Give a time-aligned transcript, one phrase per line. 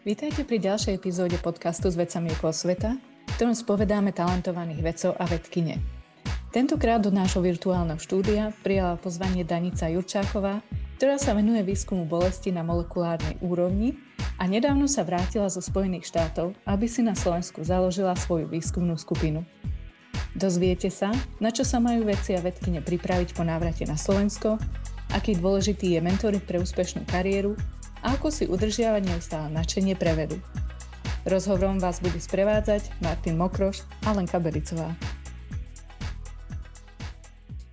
[0.00, 5.28] Vítajte pri ďalšej epizóde podcastu s vecami okolo sveta, v ktorom spovedáme talentovaných vedcov a
[5.28, 5.76] vedkine.
[6.48, 10.64] Tentokrát do nášho virtuálneho štúdia prijala pozvanie Danica Jurčáková,
[10.96, 14.00] ktorá sa venuje výskumu bolesti na molekulárnej úrovni
[14.40, 19.44] a nedávno sa vrátila zo Spojených štátov, aby si na Slovensku založila svoju výskumnú skupinu.
[20.32, 21.12] Dozviete sa,
[21.44, 24.56] na čo sa majú vedci a vedkine pripraviť po návrate na Slovensko,
[25.12, 27.52] aký dôležitý je mentoring pre úspešnú kariéru
[28.00, 30.40] a ako si udržiavať neustále nadšenie pre vedu.
[31.28, 34.96] Rozhovorom vás bude sprevádzať Martin Mokroš a Lenka Bericová.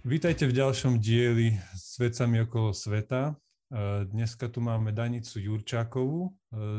[0.03, 3.31] Vítajte v ďalšom dieli s vecami okolo sveta.
[3.31, 3.33] E,
[4.07, 6.31] dneska tu máme Danicu Jurčákovú e,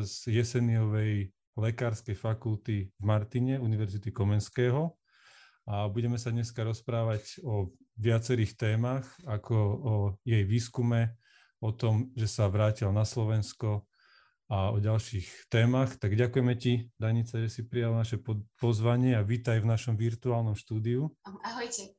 [0.04, 4.96] z Jeseniovej lekárskej fakulty v Martine, Univerzity Komenského.
[5.68, 9.94] A budeme sa dneska rozprávať o viacerých témach, ako o
[10.24, 11.16] jej výskume,
[11.58, 13.86] o tom, že sa vrátil na Slovensko
[14.48, 16.00] a o ďalších témach.
[16.00, 18.16] Tak ďakujeme ti, Danica, že si prijal naše
[18.56, 21.12] pozvanie a vítaj v našom virtuálnom štúdiu.
[21.44, 21.92] Ahojte.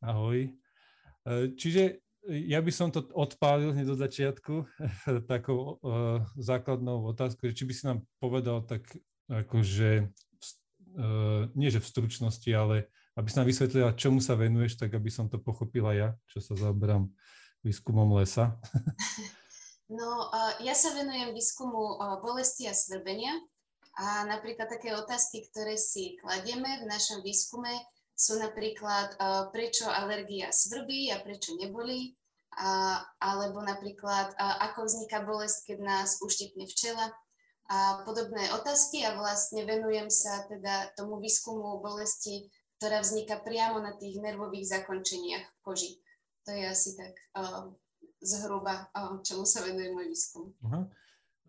[0.00, 0.48] Ahoj.
[0.48, 4.68] E, čiže ja by som to odpálil hneď do začiatku
[5.32, 8.84] takou uh, základnou otázkou, že či by si nám povedal tak
[9.32, 10.12] akože,
[11.00, 15.08] uh, nie že v stručnosti, ale aby si nám vysvetlila, čomu sa venuješ, tak aby
[15.08, 17.08] som to pochopila ja, čo sa zaoberám
[17.64, 18.56] výskumom lesa?
[19.90, 20.30] No,
[20.62, 23.34] ja sa venujem výskumu bolesti a svrbenia
[23.98, 27.74] a napríklad také otázky, ktoré si kladieme v našom výskume,
[28.14, 29.18] sú napríklad,
[29.50, 32.14] prečo alergia svrbí a prečo nebolí,
[33.18, 37.10] alebo napríklad, ako vzniká bolesť, keď nás uštipne včela
[37.66, 42.46] a podobné otázky a vlastne venujem sa teda tomu výskumu bolesti,
[42.78, 45.90] ktorá vzniká priamo na tých nervových zakončeniach v koži.
[46.46, 47.72] To je asi tak uh,
[48.24, 50.52] zhruba, uh, čomu sa venuje môj výskum.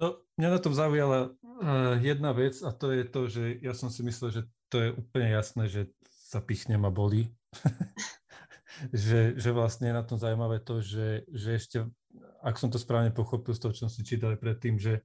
[0.02, 3.88] No, mňa na tom zaujala uh, jedna vec a to je to, že ja som
[3.88, 7.31] si myslel, že to je úplne jasné, že sa pichnem a bolí.
[8.90, 11.78] že, že vlastne je na tom zaujímavé to, že, že ešte,
[12.41, 15.03] ak som to správne pochopil z toho, čo som si čítal predtým, že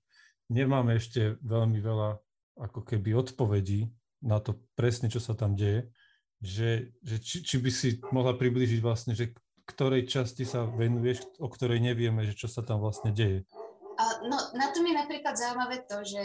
[0.48, 2.16] nemáme ešte veľmi veľa
[2.56, 3.90] ako keby odpovedí
[4.24, 5.92] na to presne, čo sa tam deje,
[6.40, 9.36] že, že či, či by si mohla priblížiť vlastne, že
[9.66, 13.42] ktorej časti sa venuješ, o ktorej nevieme, že čo sa tam vlastne deje?
[14.24, 16.22] No, na tom je napríklad zaujímavé to, že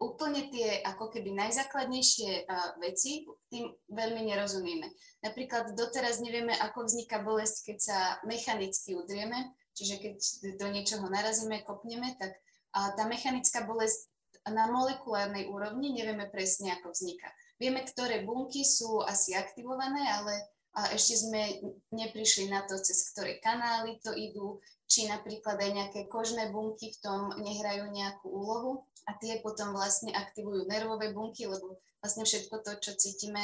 [0.00, 2.48] úplne tie ako keby najzákladnejšie
[2.80, 4.88] veci tým veľmi nerozumieme.
[5.20, 10.14] Napríklad doteraz nevieme, ako vzniká bolesť, keď sa mechanicky udrieme, čiže keď
[10.56, 12.32] do niečoho narazíme, kopneme, tak
[12.72, 14.08] tá mechanická bolesť
[14.48, 17.28] na molekulárnej úrovni nevieme presne, ako vzniká.
[17.60, 20.32] Vieme, ktoré bunky sú asi aktivované, ale
[20.76, 21.58] a ešte sme
[21.90, 26.98] neprišli na to, cez ktoré kanály to idú, či napríklad aj nejaké kožné bunky v
[27.02, 32.72] tom nehrajú nejakú úlohu a tie potom vlastne aktivujú nervové bunky, lebo vlastne všetko to,
[32.78, 33.42] čo cítime,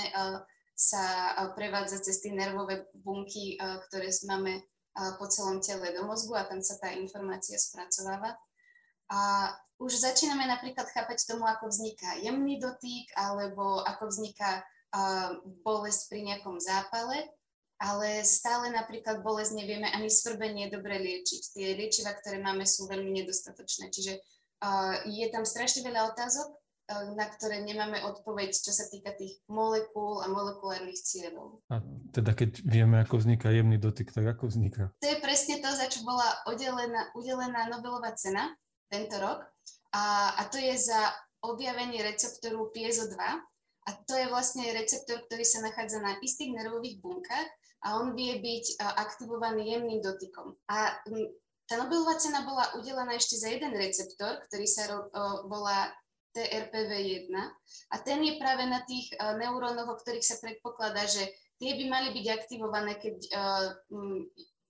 [0.76, 4.62] sa prevádza cez tie nervové bunky, ktoré máme
[5.18, 8.38] po celom tele do mozgu a tam sa tá informácia spracováva.
[9.06, 14.64] A už začíname napríklad chápať tomu, ako vzniká jemný dotyk, alebo ako vzniká
[15.64, 17.28] bolesť pri nejakom zápale,
[17.76, 21.42] ale stále napríklad bolesť nevieme ani svrbenie dobre liečiť.
[21.52, 23.92] Tie liečiva, ktoré máme, sú veľmi nedostatočné.
[23.92, 24.16] Čiže
[25.04, 26.48] je tam strašne veľa otázok,
[27.18, 31.60] na ktoré nemáme odpoveď, čo sa týka tých molekúl a molekulárnych cieľov.
[31.66, 31.82] A
[32.14, 34.94] teda keď vieme, ako vzniká jemný dotyk, tak ako vzniká?
[35.02, 38.54] To je presne to, za čo bola udelená, udelená Nobelová cena
[38.86, 39.42] tento rok.
[39.90, 41.10] A, a to je za
[41.42, 43.18] objavenie receptoru piezo 2,
[43.86, 47.48] a to je vlastne receptor, ktorý sa nachádza na istých nervových bunkách
[47.86, 50.58] a on vie byť aktivovaný jemným dotykom.
[50.66, 50.98] A
[51.70, 55.06] tá Nobelová cena bola udelená ešte za jeden receptor, ktorý sa
[55.46, 55.94] volá
[56.34, 57.32] TRPV1
[57.90, 61.26] a ten je práve na tých neurónoch, o ktorých sa predpokladá, že
[61.56, 63.16] tie by mali byť aktivované, keď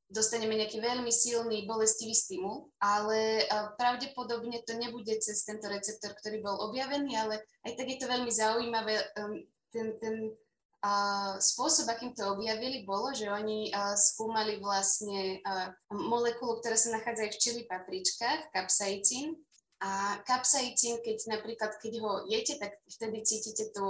[0.07, 3.43] dostaneme nejaký veľmi silný bolestivý stimul, ale
[3.75, 8.31] pravdepodobne to nebude cez tento receptor, ktorý bol objavený, ale aj tak je to veľmi
[8.31, 8.95] zaujímavé.
[9.19, 9.43] Um,
[9.75, 10.31] ten, ten
[11.43, 15.43] spôsob, akým to objavili, bolo, že oni skúmali vlastne
[15.91, 19.35] molekulu, ktorá sa nachádza aj v čili papričkách, kapsaicín.
[19.83, 23.85] A kapsaicín, keď napríklad, keď ho jete, tak vtedy cítite tu,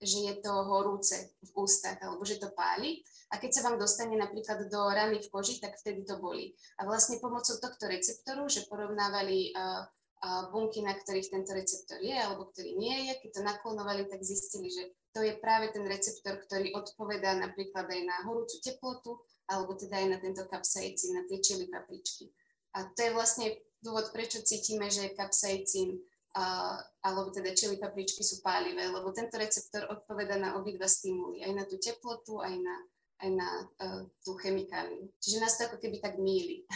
[0.00, 3.04] že je to horúce v ústach, alebo že to páli.
[3.32, 6.52] A keď sa vám dostane napríklad do rany v koži, tak vtedy to bolí.
[6.76, 9.88] A vlastne pomocou tohto receptoru, že porovnávali uh,
[10.22, 14.20] uh, bunky, na ktorých tento receptor je alebo ktorý nie je, keď to naklonovali, tak
[14.20, 19.76] zistili, že to je práve ten receptor, ktorý odpovedá napríklad aj na horúcu teplotu alebo
[19.76, 22.32] teda aj na tento kapsaicín, na tie čili papričky.
[22.72, 23.46] A to je vlastne
[23.84, 26.00] dôvod, prečo cítime, že kapsaicín
[26.36, 31.52] uh, alebo teda čili papričky sú pálivé, lebo tento receptor odpoveda na obidva stimuly, aj
[31.52, 32.74] na tú teplotu, aj na,
[33.22, 33.48] aj na
[33.78, 35.08] uh, tú chemikáliu.
[35.22, 36.66] Čiže nás to ako keby tak míli.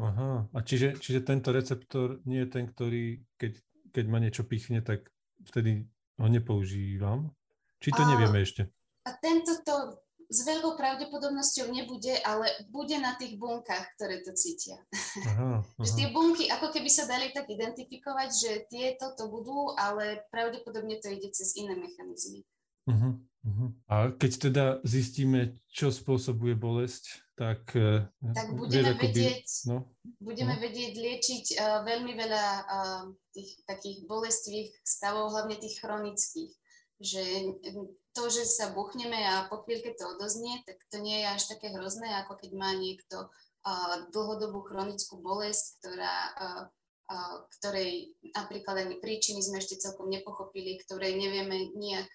[0.00, 3.52] Aha, a čiže, čiže tento receptor nie je ten, ktorý, keď,
[3.92, 5.12] keď ma niečo pichne, tak
[5.44, 5.84] vtedy
[6.16, 7.28] ho nepoužívam?
[7.84, 8.72] Či to a, nevieme ešte?
[9.04, 10.00] A tento to
[10.30, 14.78] s veľkou pravdepodobnosťou nebude, ale bude na tých bunkách, ktoré to cítia.
[15.26, 15.82] Aha, aha.
[15.82, 21.02] že tie bunky ako keby sa dali tak identifikovať, že tieto to budú, ale pravdepodobne
[21.02, 22.46] to ide cez iné mechanizmy.
[22.86, 23.68] Uh-huh, uh-huh.
[23.88, 27.72] A keď teda zistíme, čo spôsobuje bolesť, tak...
[27.72, 28.04] E,
[28.36, 29.78] tak budeme, vieš, vedieť, by, no?
[30.20, 30.60] budeme no?
[30.60, 33.02] vedieť liečiť uh, veľmi veľa uh,
[33.32, 36.52] tých takých bolestivých stavov, hlavne tých chronických.
[37.00, 37.24] Že
[38.12, 41.72] to, že sa buchneme a po chvíľke to odoznie, tak to nie je až také
[41.72, 46.64] hrozné, ako keď má niekto uh, dlhodobú chronickú bolesť, ktorá, uh,
[47.56, 52.06] ktorej napríklad ani príčiny sme ešte celkom nepochopili, ktorej nevieme nejak,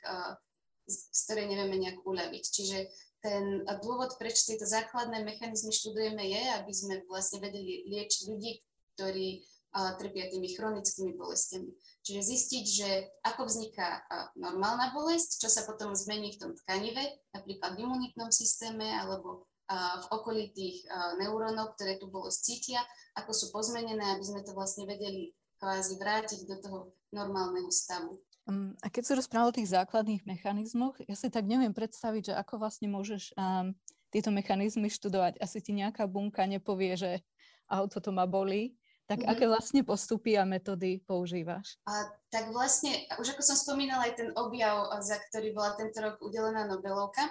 [0.87, 2.43] z ktorej nevieme nejak uľaviť.
[2.45, 2.77] Čiže
[3.25, 8.61] ten dôvod, prečo tieto základné mechanizmy študujeme, je, aby sme vlastne vedeli liečiť ľudí,
[8.93, 11.73] ktorí uh, trpia tými chronickými bolestiami.
[12.05, 12.89] Čiže zistiť, že
[13.25, 14.05] ako vzniká
[14.37, 17.01] normálna bolesť, čo sa potom zmení v tom tkanive,
[17.33, 20.85] napríklad v imunitnom systéme alebo v okolí tých
[21.17, 22.85] neurónov, ktoré tú bolesť cítia,
[23.17, 26.79] ako sú pozmenené, aby sme to vlastne vedeli kvázi vrátiť do toho
[27.09, 28.21] normálneho stavu.
[28.45, 32.33] Um, a keď si rozprával o tých základných mechanizmoch, ja si tak neviem predstaviť, že
[32.37, 33.73] ako vlastne môžeš um,
[34.13, 35.41] tieto mechanizmy študovať.
[35.41, 37.25] Asi ti nejaká bunka nepovie, že
[37.65, 38.77] auto to ma bolí,
[39.09, 39.33] tak mm-hmm.
[39.33, 41.81] aké vlastne postupy a metódy používaš?
[41.89, 46.21] A, tak vlastne, už ako som spomínala, aj ten objav, za ktorý bola tento rok
[46.21, 47.25] udelená Nobelovka,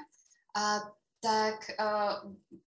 [0.54, 0.86] a,
[1.22, 2.20] tak a,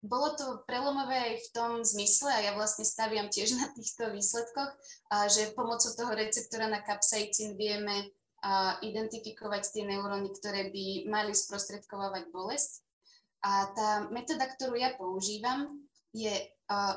[0.04, 4.72] bolo to prelomové aj v tom zmysle, a ja vlastne staviam tiež na týchto výsledkoch,
[5.12, 8.12] a, že pomocou toho receptora na kapsaicín vieme
[8.80, 12.86] identifikovať tie neuróny, ktoré by mali sprostredkovávať bolesť.
[13.44, 15.84] A tá metóda, ktorú ja používam,
[16.16, 16.32] je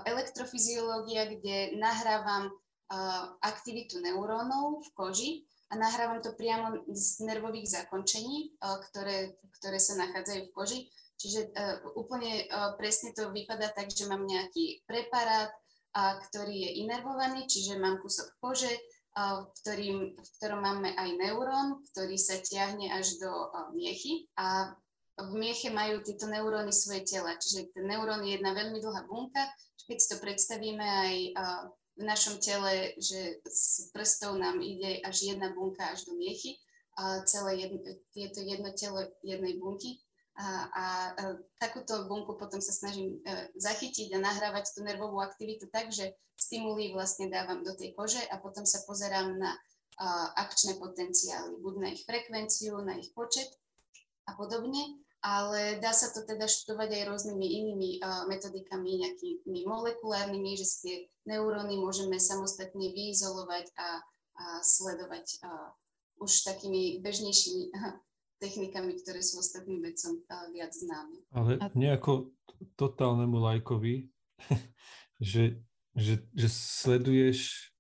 [0.07, 2.55] elektrofyziológia, kde nahrávam
[3.43, 5.31] aktivitu neurónov v koži
[5.71, 10.81] a nahrávam to priamo z nervových zakončení, ktoré, ktoré sa nachádzajú v koži.
[11.21, 11.53] Čiže
[11.95, 12.49] úplne
[12.81, 15.53] presne to vypadá tak, že mám nejaký preparát,
[16.31, 18.73] ktorý je inervovaný, čiže mám kúsok kože,
[19.17, 23.31] v, ktorým, v ktorom máme aj neurón, ktorý sa tiahne až do
[23.75, 24.75] miechy a
[25.21, 27.37] v mieche majú tieto neuróny svoje tela.
[27.37, 29.43] Čiže ten neurón je jedna veľmi dlhá bunka.
[29.85, 31.15] Keď si to predstavíme aj
[32.01, 36.57] v našom tele, že z prstov nám ide až jedna bunka až do miechy,
[37.01, 37.79] a celé jedno,
[38.13, 40.01] je jedno telo jednej bunky.
[40.39, 40.85] A, a,
[41.19, 41.23] a
[41.59, 46.95] takúto bunku potom sa snažím e, zachytiť a nahrávať tú nervovú aktivitu tak, že stimuly
[46.97, 49.53] vlastne dávam do tej kože a potom sa pozerám na
[50.01, 53.53] a, akčné potenciály, buď na ich frekvenciu, na ich počet
[54.25, 60.57] a podobne ale dá sa to teda študovať aj rôznymi inými uh, metodikami, nejakými molekulárnymi,
[60.57, 60.97] že si tie
[61.29, 64.01] neuróny môžeme samostatne vyizolovať a,
[64.41, 65.77] a sledovať uh,
[66.25, 67.65] už takými bežnejšími
[68.41, 70.17] technikami, ktoré sú ostatným vedcom
[70.57, 71.21] viac známe.
[71.31, 72.33] Ale nejako
[72.81, 74.09] totálnemu lajkovi,
[75.21, 75.61] že,
[75.93, 77.71] že, že sleduješ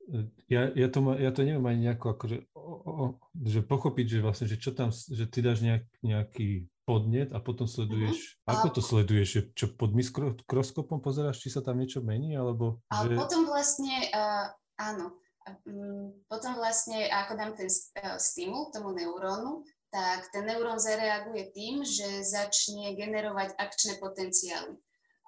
[0.50, 3.04] ja, ja, to, ma, ja to neviem ani nejako akože, o, o,
[3.46, 7.70] že pochopiť, že vlastne, že čo tam, že ty dáš nejak, nejaký podnet a potom
[7.70, 8.50] sleduješ, uh-huh.
[8.50, 12.82] ako to sleduješ, že čo pod mikroskopom pozeráš, či sa tam niečo mení, alebo...
[12.90, 13.14] A že...
[13.14, 15.14] potom vlastne, uh, áno,
[15.46, 21.82] um, potom vlastne, ako dám ten uh, stimul tomu neurónu, tak ten neurón zareaguje tým,
[21.82, 24.78] že začne generovať akčné potenciály.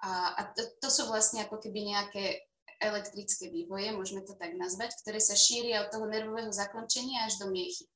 [0.03, 2.47] A, a to, to sú vlastne ako keby nejaké
[2.83, 7.47] elektrické vývoje, môžeme to tak nazvať, ktoré sa šíria od toho nervového zakončenia až do
[7.51, 7.87] miechy.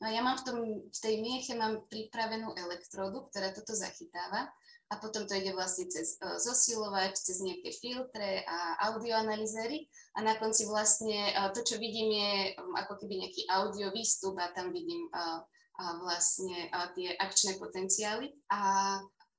[0.00, 0.58] No ja mám v, tom,
[0.88, 4.48] v tej mieche mám pripravenú elektródu, ktorá toto zachytáva
[4.88, 10.40] a potom to ide vlastne cez uh, zosilovač, cez nejaké filtre a audioanalizéry a na
[10.40, 14.72] konci vlastne uh, to, čo vidím, je um, ako keby nejaký audio výstup a tam
[14.72, 15.04] vidím
[16.02, 16.68] vlastne
[16.98, 18.60] tie akčné potenciály a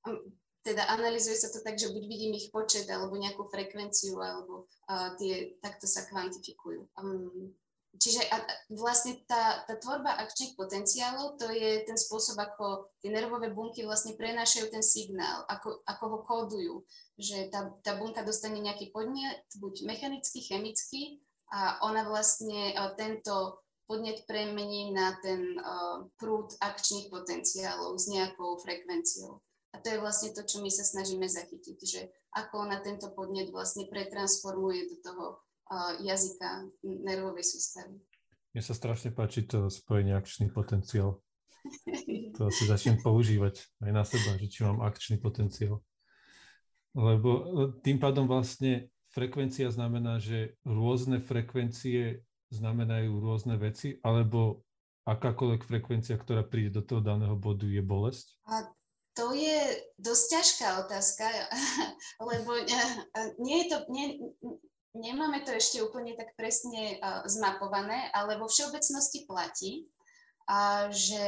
[0.10, 0.19] um,
[0.62, 4.69] teda analizuje sa to tak, že buď vidím ich počet alebo nejakú frekvenciu alebo
[5.17, 6.86] tie takto sa kvantifikujú.
[7.01, 7.53] Um,
[7.91, 8.39] Čiže a
[8.71, 14.15] vlastne tá, tá tvorba akčných potenciálov, to je ten spôsob, ako tie nervové bunky vlastne
[14.15, 16.75] prenášajú ten signál, ako, ako ho kódujú.
[17.19, 21.19] Že tá, tá bunka dostane nejaký podnet, buď mechanický, chemický,
[21.51, 23.60] a ona vlastne tento
[23.91, 29.43] podnet premení na ten uh, prúd akčných potenciálov s nejakou frekvenciou.
[29.75, 33.51] A to je vlastne to, čo my sa snažíme zachytiť, že ako ona tento podnet
[33.51, 35.24] vlastne pretransformuje do toho
[36.03, 37.95] jazyka nervovej sústavy.
[38.51, 41.24] Mne sa strašne páči to spojenie akčný potenciál.
[42.36, 45.79] To si začnem používať aj na seba, že či mám akčný potenciál.
[46.91, 47.43] Lebo e,
[47.86, 54.67] tým pádom vlastne frekvencia znamená, že rôzne frekvencie znamenajú rôzne veci, alebo
[55.08, 58.38] akákoľvek frekvencia, ktorá príde do toho daného bodu, je bolesť?
[58.46, 58.70] A
[59.17, 61.25] to je dosť ťažká otázka,
[62.29, 62.65] lebo e,
[63.41, 64.08] nie je to, nie,
[64.96, 69.88] nemáme to ešte úplne tak presne uh, zmapované, ale vo všeobecnosti platí,
[70.91, 71.24] že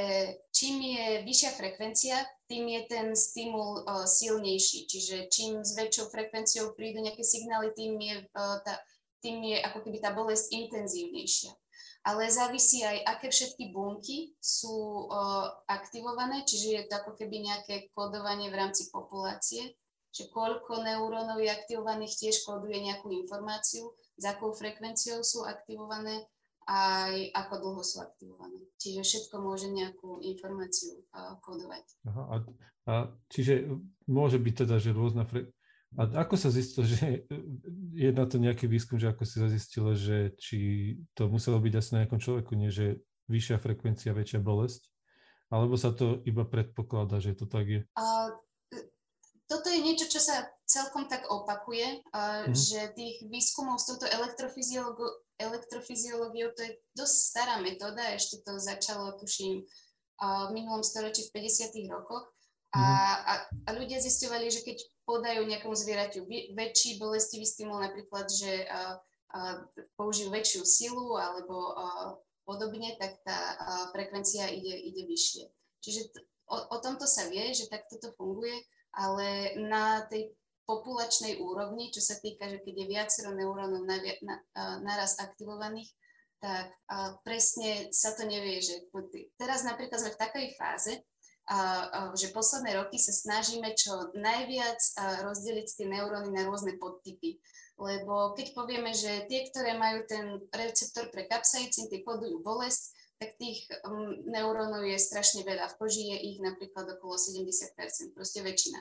[0.51, 2.17] čím je vyššia frekvencia,
[2.51, 4.83] tým je ten stimul uh, silnejší.
[4.83, 8.83] Čiže čím s väčšou frekvenciou prídu nejaké signály, tým je, tá,
[9.23, 11.55] tým je ako keby tá bolesť intenzívnejšia.
[12.03, 17.87] Ale závisí aj, aké všetky bunky sú uh, aktivované, čiže je to ako keby nejaké
[17.95, 19.79] kodovanie v rámci populácie,
[20.11, 26.27] že koľko neurónov je aktivovaných tiež koduje nejakú informáciu, s akou frekvenciou sú aktivované
[26.67, 28.59] aj ako dlho sú aktivované.
[28.79, 31.83] Čiže všetko môže nejakú informáciu uh, kodovať.
[32.07, 32.35] Aha, a,
[32.87, 32.93] a
[33.31, 33.67] čiže
[34.11, 35.51] môže byť teda, že rôzna fre...
[35.93, 37.29] A ako sa zistilo, že
[37.93, 40.59] je na to nejaký výskum, že ako si zistilo, že či
[41.13, 44.89] to muselo byť asi na nejakom človeku, nie že vyššia frekvencia, väčšia bolesť?
[45.53, 47.81] Alebo sa to iba predpokladá, že to tak je?
[47.93, 48.33] Uh,
[49.45, 52.57] toto je niečo, čo sa celkom tak opakuje, uh, mm.
[52.57, 59.17] že tých výskumov s touto elektrofyziológiou elektrofyziológiou, to je dosť stará metóda, ešte to začalo,
[59.17, 59.65] tuším,
[60.23, 61.73] v minulom storočí v 50.
[61.89, 62.31] rokoch.
[62.73, 63.05] A, mhm.
[63.29, 63.33] a,
[63.65, 66.25] a ľudia zistovali, že keď podajú nejakomu zvieraťu
[66.57, 68.97] väčší bolestivý stimul, napríklad, že a,
[69.33, 69.39] a,
[69.93, 71.85] použijú väčšiu silu alebo a,
[72.49, 73.55] podobne, tak tá a,
[73.93, 75.45] frekvencia ide, ide vyššie.
[75.85, 78.57] Čiže t- o, o tomto sa vie, že takto to funguje,
[78.93, 84.35] ale na tej populačnej úrovni, čo sa týka, že keď je viacero neurónov na, na,
[84.79, 85.91] naraz aktivovaných,
[86.43, 88.83] tak a presne sa to nevie, že
[89.39, 90.91] teraz napríklad sme v takej fáze,
[92.15, 94.79] že posledné roky sa snažíme čo najviac
[95.27, 97.39] rozdeliť tie neuróny na rôzne podtypy.
[97.73, 103.35] Lebo keď povieme, že tie, ktoré majú ten receptor pre kapsaicín, tie kodujú bolesť, tak
[103.41, 103.65] tých
[104.29, 105.73] neurónov je strašne veľa.
[105.73, 108.79] V koži je ich napríklad okolo 70%, proste väčšina.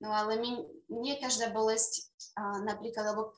[0.00, 0.50] No ale my,
[0.88, 2.08] nie každá bolesť,
[2.64, 3.36] napríklad, alebo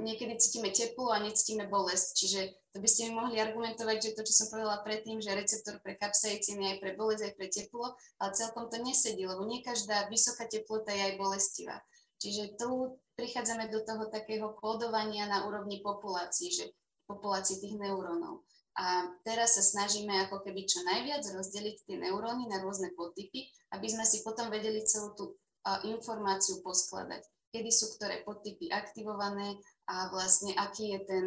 [0.00, 2.08] niekedy cítime teplo a necítime bolesť.
[2.16, 2.40] Čiže
[2.72, 5.94] to by ste mi mohli argumentovať, že to, čo som povedala predtým, že receptor pre
[6.00, 7.86] kapsaicín je aj pre bolesť, aj pre teplo,
[8.18, 11.76] ale celkom to nesedí, lebo nie každá vysoká teplota je aj bolestivá.
[12.20, 16.72] Čiže tu prichádzame do toho takého kódovania na úrovni populácií, že
[17.08, 18.44] populácii tých neurónov.
[18.78, 23.86] A teraz sa snažíme ako keby čo najviac rozdeliť tie neuróny na rôzne podtypy, aby
[23.90, 25.24] sme si potom vedeli celú tú
[25.84, 27.20] informáciu poskladať,
[27.52, 29.60] kedy sú ktoré podtypy aktivované
[29.90, 31.24] a vlastne aký je ten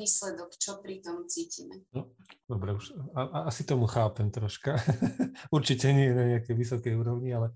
[0.00, 1.84] výsledok, čo pri tom cítime.
[1.92, 2.16] No,
[2.48, 4.80] dobre, už a, a, asi tomu chápem troška.
[5.56, 7.52] Určite nie na nejakej vysokej úrovni, ale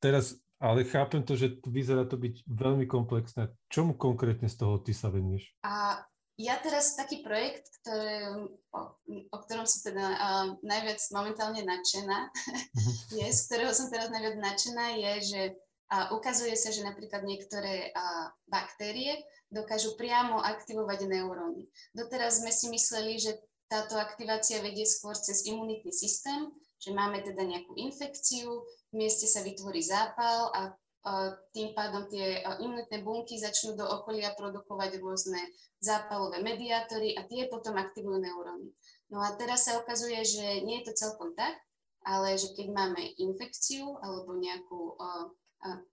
[0.00, 3.54] teraz ale chápem to, že vyzerá to byť veľmi komplexné.
[3.70, 5.54] Čomu konkrétne z toho ty sa venieš?
[5.62, 6.02] A
[6.38, 8.30] ja teraz taký projekt, ktoré,
[8.74, 8.82] o,
[9.30, 12.94] o ktorom som teda uh, najviac momentálne nadšená, uh-huh.
[13.22, 15.40] je, z ktorého som teraz najviac nadšená, je, že
[15.92, 21.64] uh, ukazuje sa, že napríklad niektoré uh, baktérie dokážu priamo aktivovať neuróny.
[21.96, 23.36] Doteraz sme si mysleli, že
[23.68, 26.48] táto aktivácia vedie skôr cez imunitný systém,
[26.80, 30.60] že máme teda nejakú infekciu, v mieste sa vytvorí zápal a
[31.54, 35.40] tým pádom tie imunitné bunky začnú do okolia produkovať rôzne
[35.80, 38.68] zápalové mediátory a tie potom aktivujú neuróny.
[39.08, 41.56] No a teraz sa ukazuje, že nie je to celkom tak,
[42.04, 44.96] ale že keď máme infekciu alebo nejakú,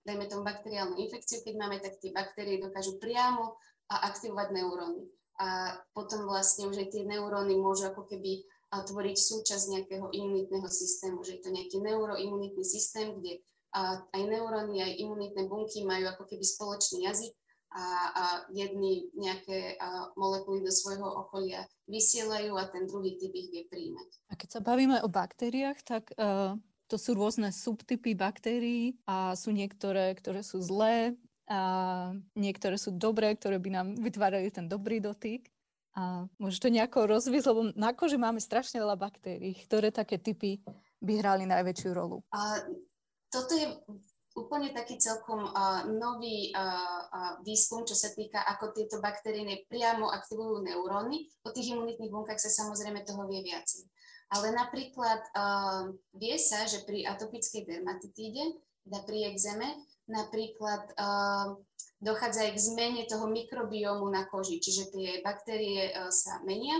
[0.06, 3.58] dajme tomu bakteriálnu infekciu, keď máme, tak tie baktérie dokážu priamo
[3.90, 5.10] aktivovať neuróny.
[5.36, 11.22] A potom vlastne už aj tie neuróny môžu ako keby tvoriť súčasť nejakého imunitného systému,
[11.22, 13.44] že je to nejaký neuroimunitný systém, kde
[14.12, 17.34] aj neuróny, aj imunitné bunky majú ako keby spoločný jazyk
[17.76, 18.24] a, a
[18.56, 19.76] jedni nejaké
[20.16, 24.08] molekuly do svojho okolia vysielajú a ten druhý typ ich vie príjmať.
[24.32, 29.50] A keď sa bavíme o baktériách, tak uh, to sú rôzne subtypy baktérií a sú
[29.50, 35.46] niektoré, ktoré sú zlé a niektoré sú dobré, ktoré by nám vytvárali ten dobrý dotyk.
[35.96, 39.56] A môže to nejako rozviesť, lebo na koži máme strašne veľa baktérií.
[39.64, 40.60] Ktoré také typy
[41.00, 42.20] by hrali najväčšiu rolu?
[42.36, 42.60] A
[43.32, 43.72] toto je
[44.36, 46.60] úplne taký celkom uh, nový uh,
[47.08, 51.24] uh, výskum, čo sa týka, ako tieto baktérie priamo aktivujú neuróny.
[51.48, 53.88] O tých imunitných bunkách sa samozrejme toho vie viacej.
[54.26, 59.66] Ale napríklad uh, vie sa, že pri atopickej dermatitíde, teda pri exeme,
[60.10, 61.54] napríklad uh,
[62.02, 66.74] dochádza aj k zmene toho mikrobiomu na koži, čiže tie baktérie uh, sa menia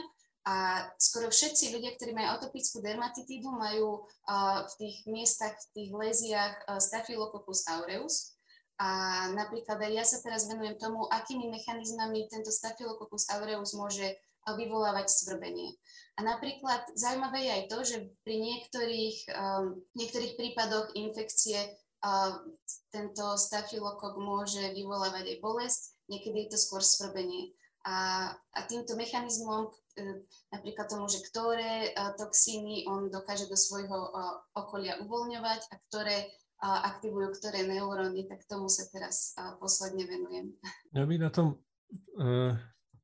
[0.47, 5.91] A skoro všetci ľudia, ktorí majú atopickú dermatitídu, majú uh, v tých miestach, v tých
[5.91, 8.39] leziach uh, Staphylococcus aureus.
[8.79, 14.07] A napríklad aj ja sa teraz venujem tomu, akými mechanizmami tento Staphylococcus aureus môže
[14.47, 15.75] vyvolávať svrbenie.
[16.17, 22.41] A napríklad zaujímavé je aj to, že pri niektorých, um, niektorých prípadoch infekcie uh,
[22.89, 27.53] tento stafilokok môže vyvolávať aj bolesť, niekedy je to skôr svrbenie.
[27.85, 30.17] A, a týmto mechanizmom, uh,
[30.57, 36.33] napríklad tomu, že ktoré uh, toxíny on dokáže do svojho uh, okolia uvoľňovať a ktoré
[36.57, 40.57] aktivujú ktoré neuróny, tak tomu sa teraz posledne venujem.
[40.97, 41.61] Ja by na tom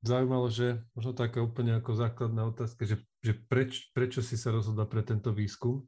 [0.02, 4.86] zaujímalo, že možno taká úplne ako základná otázka, že, že preč, prečo si sa rozhodla
[4.86, 5.86] pre tento výskum?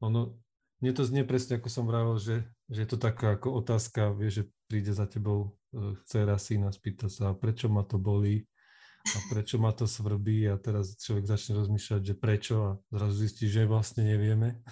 [0.00, 0.40] Ono,
[0.80, 4.32] mne to znie presne, ako som vravel, že, že je to taká ako otázka, vie,
[4.32, 8.48] že príde za tebou uh, dcera syna, spýta sa, prečo ma to bolí
[9.04, 13.44] a prečo ma to svrbí a teraz človek začne rozmýšľať, že prečo a zrazu zistí,
[13.52, 14.64] že vlastne nevieme.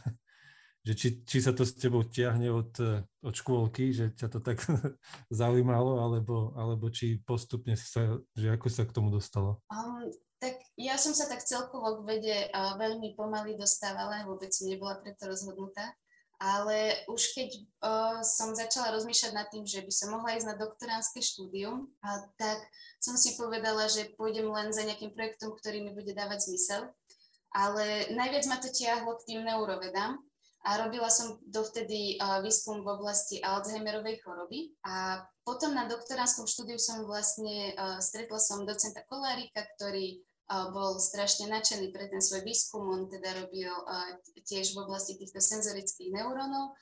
[0.82, 4.38] Že či, či sa to s tebou tiahne od, eh, od škôlky, že ťa to
[4.42, 4.58] tak
[5.30, 9.62] zaujímalo, alebo, alebo či postupne sa, že ako sa k tomu dostala?
[9.70, 10.10] Um,
[10.42, 14.98] tak ja som sa tak celkovo k vede uh, veľmi pomaly dostávala, vôbec som nebola
[14.98, 15.94] preto rozhodnutá,
[16.42, 20.58] ale už keď uh, som začala rozmýšľať nad tým, že by som mohla ísť na
[20.58, 22.58] doktoránske štúdium, uh, tak
[22.98, 26.90] som si povedala, že pôjdem len za nejakým projektom, ktorý mi bude dávať zmysel.
[27.54, 30.18] Ale najviac ma to tiahlo k tým neurovedám,
[30.62, 34.74] a robila som dovtedy výskum v oblasti Alzheimerovej choroby.
[34.86, 40.22] A potom na doktoránskom štúdiu som vlastne stretla som docenta Kolárika, ktorý
[40.70, 42.86] bol strašne nadšený pre ten svoj výskum.
[42.86, 43.74] On teda robil
[44.46, 46.78] tiež v oblasti týchto senzorických neurónov.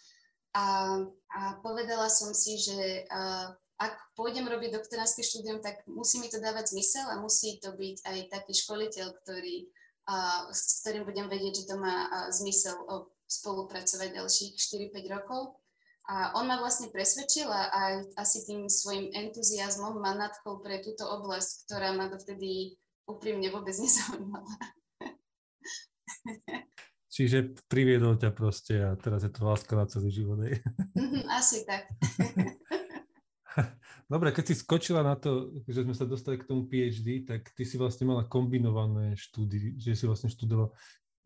[0.52, 0.98] A,
[1.32, 3.08] a povedala som si, že
[3.80, 7.96] ak pôjdem robiť doktoránske štúdium, tak musí mi to dávať zmysel a musí to byť
[8.04, 9.72] aj taký školiteľ, ktorý,
[10.52, 12.76] s ktorým budem vedieť, že to má zmysel
[13.30, 15.62] spolupracovať ďalších 4-5 rokov.
[16.10, 21.06] A on ma vlastne presvedčil a aj asi tým svojim entuziasmom ma nadchol pre túto
[21.06, 22.74] oblasť, ktorá ma dovtedy
[23.06, 24.50] úprimne vôbec nezaujímala.
[27.10, 30.42] Čiže priviedol ťa proste a teraz je to láska na celý život.
[30.98, 31.86] Mhm, asi tak.
[34.10, 37.62] Dobre, keď si skočila na to, že sme sa dostali k tomu PhD, tak ty
[37.62, 40.74] si vlastne mala kombinované štúdy, že si vlastne študovala.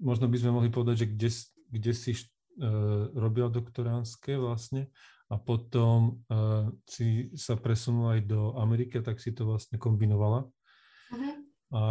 [0.05, 1.29] Možno by sme mohli povedať, že kde,
[1.71, 4.91] kde si uh, robila doktoránske vlastne
[5.33, 10.47] a potom uh, si sa presunula aj do Ameriky, tak si to vlastne kombinovala.
[11.11, 11.35] Uh-huh.
[11.75, 11.83] A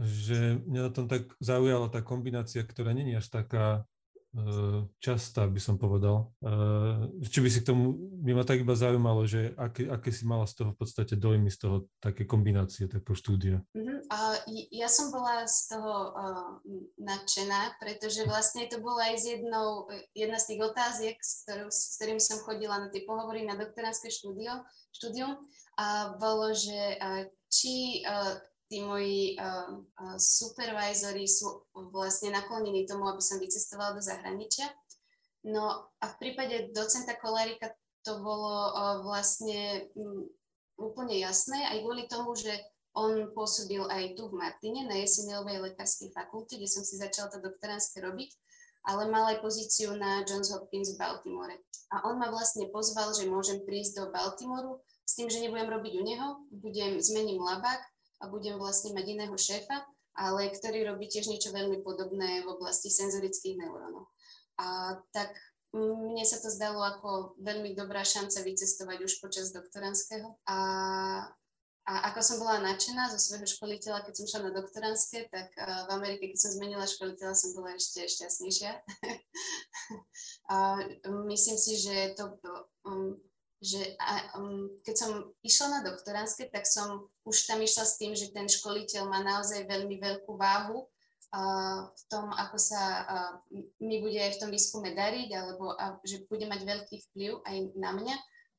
[0.00, 3.84] že mňa na tom tak zaujala tá kombinácia, ktorá není až taká
[4.96, 6.32] častá, by som povedal.
[6.40, 10.24] Eh, či by si k tomu, by ma tak iba zaujímalo, že aké, aké si
[10.24, 13.56] mala z toho v podstate dojmy z toho také kombinácie, takého štúdia?
[13.76, 14.00] Uh-huh.
[14.08, 14.36] Uh,
[14.72, 16.48] ja som bola z toho uh,
[16.96, 19.84] nadšená, pretože vlastne to bola aj z jednou,
[20.16, 24.08] jedna z tých otáziek, s, ktorou, s ktorými som chodila na tie pohovory na doktoránske
[24.08, 24.64] štúdio,
[24.96, 25.44] štúdium,
[25.76, 28.40] a bolo, že uh, či uh,
[28.72, 34.64] tí moji uh, uh, supervisory sú vlastne naklonení tomu, aby som vycestovala do zahraničia.
[35.44, 37.68] No a v prípade docenta Kolárika
[38.00, 40.24] to bolo uh, vlastne um,
[40.80, 42.48] úplne jasné, aj kvôli tomu, že
[42.96, 47.44] on pôsobil aj tu v Martine na Jesenilovej lekárskej fakulte, kde som si začala to
[47.44, 48.32] doktoránske robiť,
[48.88, 51.60] ale mal aj pozíciu na Johns Hopkins v Baltimore.
[51.92, 55.92] A on ma vlastne pozval, že môžem prísť do Baltimoru s tým, že nebudem robiť
[56.00, 57.91] u neho, budem, zmením labák
[58.22, 59.82] a budem vlastne mať iného šéfa,
[60.14, 64.06] ale ktorý robí tiež niečo veľmi podobné v oblasti senzorických neurónov.
[64.62, 65.34] A tak
[65.72, 70.36] mne sa to zdalo ako veľmi dobrá šanca vycestovať už počas doktoranského.
[70.44, 70.58] A,
[71.88, 75.90] a ako som bola nadšená zo svojho školiteľa, keď som šla na doktorantské, tak v
[75.96, 78.72] Amerike, keď som zmenila školiteľa, som bola ešte šťastnejšia.
[80.52, 80.56] a
[81.24, 82.36] myslím si, že to
[82.84, 83.16] um,
[83.62, 85.10] že a, um, keď som
[85.46, 89.70] išla na doktoránske, tak som už tam išla s tým, že ten školiteľ má naozaj
[89.70, 93.32] veľmi veľkú váhu uh, v tom, ako sa uh,
[93.78, 97.56] mi bude aj v tom výskume dariť, alebo a, že bude mať veľký vplyv aj
[97.78, 98.16] na mňa.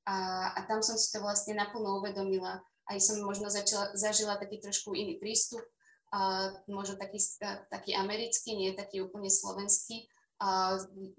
[0.07, 0.15] A,
[0.55, 2.63] a tam som si to vlastne naplno uvedomila.
[2.87, 5.67] Aj som možno začala, zažila taký trošku iný prístup,
[6.15, 7.19] uh, možno taký,
[7.67, 10.07] taký americký, nie taký úplne slovenský,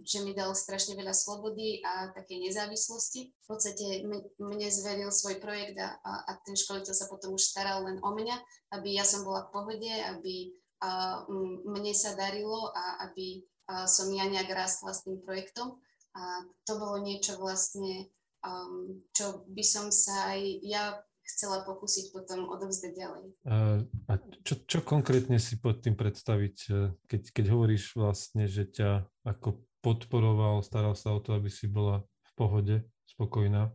[0.04, 3.32] že mi dal strašne veľa slobody a takej nezávislosti.
[3.32, 4.04] V podstate
[4.36, 8.36] mne zveril svoj projekt a, a ten školiteľ sa potom už staral len o mňa,
[8.76, 10.52] aby ja som bola v pohode, aby
[10.84, 11.24] a,
[11.64, 15.80] mne sa darilo a aby a som ja nejak rástla s tým projektom.
[16.14, 18.12] A to bolo niečo vlastne,
[18.44, 20.84] um, čo by som sa aj ja
[21.24, 23.24] chcela pokúsiť potom odovzdať ďalej.
[23.48, 29.08] A, čo, čo konkrétne si pod tým predstaviť, e, keď, keď hovoríš vlastne, že ťa
[29.24, 32.76] ako podporoval, staral sa o to, aby si bola v pohode,
[33.08, 33.72] spokojná.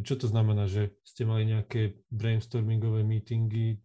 [0.00, 3.84] Čo to znamená, že ste mali nejaké brainstormingové meetingy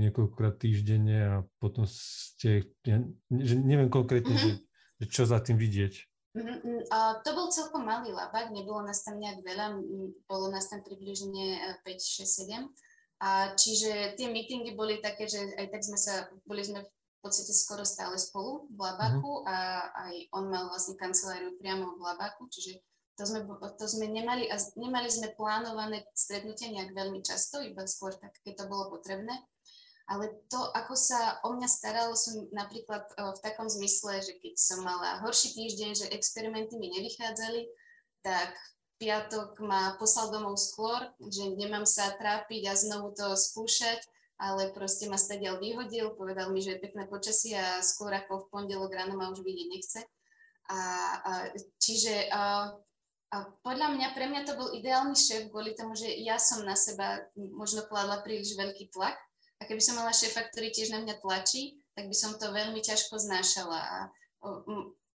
[0.00, 4.56] niekoľkokrát týždenne a potom ste, ja, že neviem konkrétne, mm-hmm.
[4.56, 6.09] že, že čo za tým vidieť?
[6.30, 6.94] Mm-hmm.
[6.94, 9.82] A to bol celkom malý labak, nebolo nás tam nejak veľa,
[10.30, 12.70] bolo nás tam približne 5, 6, 7.
[13.20, 17.52] A čiže tie meetingy boli také, že aj tak sme sa, boli sme v podstate
[17.52, 19.50] skoro stále spolu v Labaku mm-hmm.
[19.50, 19.56] a
[20.08, 22.80] aj on mal vlastne kanceláriu priamo v Labaku, čiže
[23.20, 23.44] to sme,
[23.76, 28.64] to sme nemali a nemali sme plánované stretnutia nejak veľmi často, iba skôr tak, keď
[28.64, 29.36] to bolo potrebné.
[30.10, 34.82] Ale to, ako sa o mňa staralo, som napríklad v takom zmysle, že keď som
[34.82, 37.70] mala horší týždeň, že experimenty mi nevychádzali,
[38.26, 38.50] tak
[38.98, 40.98] piatok ma poslal domov skôr,
[41.30, 44.02] že nemám sa trápiť a znovu to skúšať,
[44.42, 48.48] ale proste ma stadiaľ vyhodil, povedal mi, že je pekné počasie a skôr ako v
[48.50, 50.00] pondelok ráno ma už vidieť nechce.
[50.74, 50.78] A,
[51.22, 51.32] a
[51.78, 52.74] čiže a,
[53.30, 56.74] a podľa mňa, pre mňa to bol ideálny šéf kvôli tomu, že ja som na
[56.74, 59.14] seba možno kladla príliš veľký tlak
[59.60, 62.80] a keby som mala šéfa, ktorý tiež na mňa tlačí, tak by som to veľmi
[62.80, 63.76] ťažko znášala.
[63.76, 63.96] A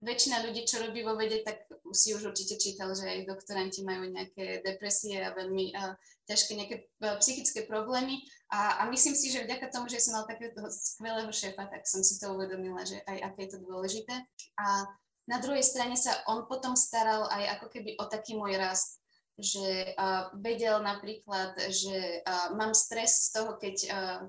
[0.05, 4.05] väčšina ľudí, čo robí vo vede, tak si už určite čítal, že aj doktoranti majú
[4.05, 5.97] nejaké depresie a veľmi a,
[6.29, 8.21] ťažké nejaké a, psychické problémy.
[8.53, 12.05] A, a myslím si, že vďaka tomu, že som mala takého skvelého šéfa, tak som
[12.05, 14.13] si to uvedomila, že aj aké je to dôležité.
[14.61, 14.85] A
[15.25, 19.01] na druhej strane sa on potom staral aj ako keby o taký môj rast,
[19.35, 24.19] že uh, vedel napríklad, že uh, mám stres z toho, keď uh,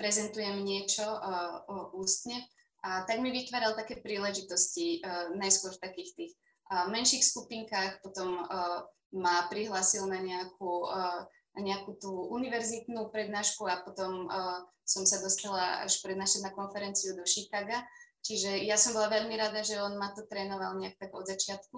[0.00, 2.40] prezentujem niečo uh, ústne,
[2.84, 6.32] a tak mi vytváral také príležitosti, uh, najskôr v takých tých
[6.72, 11.24] uh, menších skupinkách, potom uh, ma prihlásil na nejakú, uh,
[11.56, 17.24] nejakú tú univerzitnú prednášku a potom uh, som sa dostala až prednášať na konferenciu do
[17.24, 17.84] Chicaga.
[18.24, 21.76] Čiže ja som bola veľmi rada, že on ma to trénoval nejak tak od začiatku.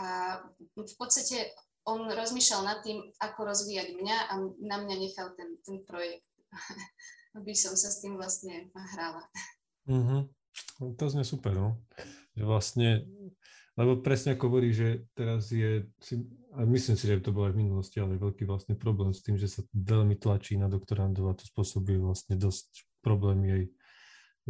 [0.00, 0.40] A
[0.72, 1.52] v podstate
[1.88, 6.30] on rozmýšľal nad tým, ako rozvíjať mňa a na mňa nechal ten, ten projekt,
[7.38, 9.26] aby som sa s tým vlastne hrala.
[9.90, 10.20] Mm-hmm.
[10.94, 11.80] To znie super, no.
[12.38, 12.88] Že vlastne,
[13.74, 15.86] lebo presne ako hovorí, že teraz je,
[16.54, 19.34] a myslím si, že to bolo aj v minulosti, ale veľký vlastne problém s tým,
[19.34, 23.62] že sa veľmi tlačí na doktorandov a to spôsobuje vlastne dosť problémy aj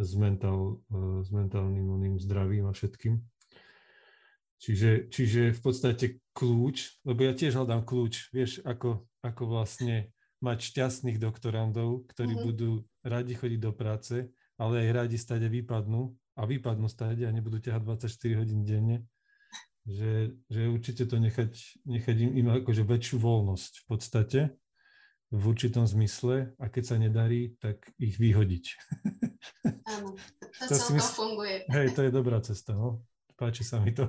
[0.01, 3.21] s, mentál, e, s mentálnym oným zdravím a všetkým.
[4.63, 10.71] Čiže, čiže v podstate kľúč, lebo ja tiež hľadám kľúč, vieš, ako, ako vlastne mať
[10.71, 12.47] šťastných doktorandov, ktorí mm-hmm.
[12.47, 12.71] budú
[13.03, 17.59] radi chodiť do práce, ale aj radi stať a vypadnú a vypadnú stať a nebudú
[17.59, 19.03] ťahať 24 hodín denne.
[19.83, 24.41] Že, že určite to nechať, nechať im, im akože väčšiu voľnosť v podstate
[25.33, 28.65] v určitom zmysle a keď sa nedarí, tak ich vyhodiť.
[29.91, 31.11] Áno, to, to celkom mysl...
[31.19, 31.55] funguje.
[31.67, 33.03] Hej, to je dobrá cesta, no.
[33.43, 34.07] Páči sa mi to.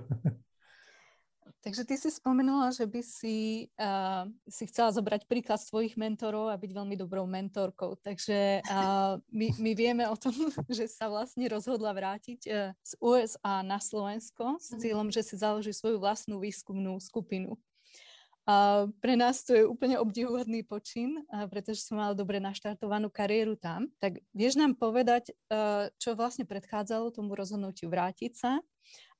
[1.66, 6.61] Takže ty si spomenula, že by si, uh, si chcela zobrať príklad svojich mentorov a
[6.61, 7.99] byť veľmi dobrou mentorkou.
[7.99, 10.37] Takže uh, my, my vieme o tom,
[10.70, 14.79] že sa vlastne rozhodla vrátiť uh, z USA na Slovensko s mhm.
[14.79, 17.59] cieľom, že si založí svoju vlastnú výskumnú skupinu.
[18.44, 23.88] A pre nás to je úplne obdivuhodný počin, pretože som mala dobre naštartovanú kariéru tam.
[23.97, 25.33] Tak vieš nám povedať,
[25.97, 28.61] čo vlastne predchádzalo tomu rozhodnutiu vrátiť sa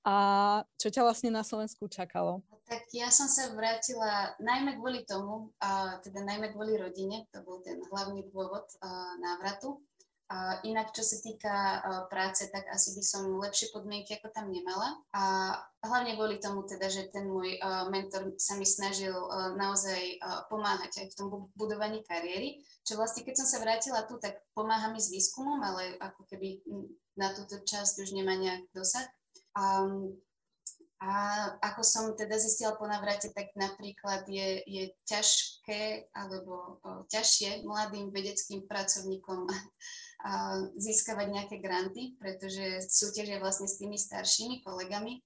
[0.05, 0.15] a
[0.77, 2.45] čo ťa vlastne na Slovensku čakalo?
[2.65, 7.61] Tak ja som sa vrátila najmä kvôli tomu, a teda najmä kvôli rodine, to bol
[7.61, 8.65] ten hlavný dôvod
[9.21, 9.81] návratu.
[10.33, 14.49] A inak, čo sa týka uh, práce, tak asi by som lepšie podmienky ako tam
[14.49, 14.97] nemala.
[15.13, 15.53] A
[15.85, 20.49] hlavne kvôli tomu teda, že ten môj uh, mentor sa mi snažil uh, naozaj uh,
[20.49, 22.65] pomáhať aj v tom budovaní kariéry.
[22.89, 26.65] Čo vlastne, keď som sa vrátila tu, tak pomáha mi s výskumom, ale ako keby
[27.21, 29.05] na túto časť už nemá nejak dosah.
[29.55, 30.15] Um,
[31.05, 31.13] a
[31.61, 38.09] ako som teda zistila po navrate, tak napríklad je, je ťažké alebo o, ťažšie mladým
[38.09, 39.45] vedeckým pracovníkom
[40.81, 45.21] získavať nejaké granty, pretože súťažia vlastne s tými staršími kolegami.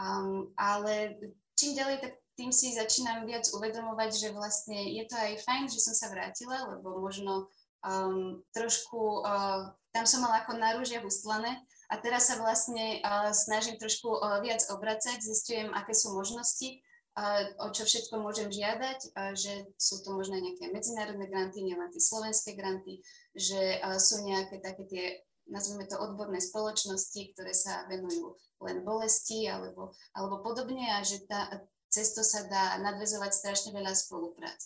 [0.00, 1.20] Um, ale
[1.52, 5.84] čím ďalej, tak tým si začínam viac uvedomovať, že vlastne je to aj fajn, že
[5.84, 7.52] som sa vrátila, lebo možno
[7.84, 11.60] um, trošku, uh, tam som mala ako na rúžiach ustlané
[11.92, 16.80] a teraz sa vlastne uh, snažím trošku uh, viac obracať, zistujem, aké sú možnosti,
[17.20, 22.00] uh, o čo všetko môžem žiadať, že sú to možno nejaké medzinárodné granty, nielen tie
[22.00, 23.04] slovenské granty,
[23.36, 25.04] že sú nejaké také tie,
[25.52, 31.60] nazvime to odborné spoločnosti, ktoré sa venujú len bolesti alebo, alebo podobne a že tá,
[31.92, 34.60] cesto sa dá nadvezovať strašne veľa spoluprác.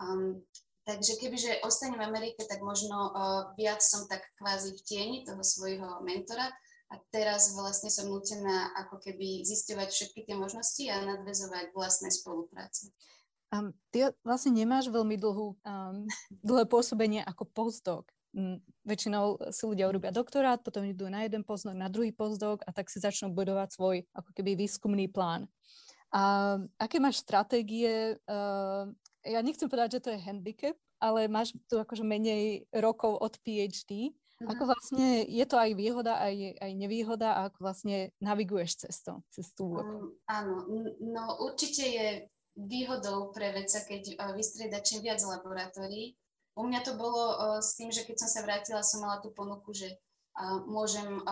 [0.00, 0.40] Um,
[0.82, 5.38] Takže kebyže ostanem v Amerike, tak možno uh, viac som tak kvázi v tieni toho
[5.38, 6.50] svojho mentora
[6.90, 12.90] a teraz vlastne som nutená ako keby zisťovať všetky tie možnosti a nadvezovať vlastné spolupráce.
[13.54, 16.08] Um, ty vlastne nemáš veľmi dlhú, um,
[16.42, 18.10] dlhé pôsobenie ako postdoc.
[18.34, 22.74] Um, väčšinou si ľudia urobia doktorát, potom idú na jeden postdoc, na druhý postdoc a
[22.74, 25.46] tak si začnú budovať svoj ako keby výskumný plán.
[26.10, 28.18] A aké máš stratégie?
[28.26, 28.90] Uh,
[29.24, 34.14] ja nechcem povedať, že to je handicap, ale máš tu akože menej rokov od PhD.
[34.14, 34.50] Uh-huh.
[34.50, 39.22] Ako vlastne je to aj výhoda, aj, aj nevýhoda a ako vlastne naviguješ cez to,
[39.30, 40.66] cez tú um, Áno,
[40.98, 42.08] no určite je
[42.58, 46.18] výhodou pre vedca, keď uh, vystrieda čím viac laboratórií.
[46.58, 49.30] U mňa to bolo uh, s tým, že keď som sa vrátila, som mala tú
[49.30, 51.22] ponuku, že uh, môžem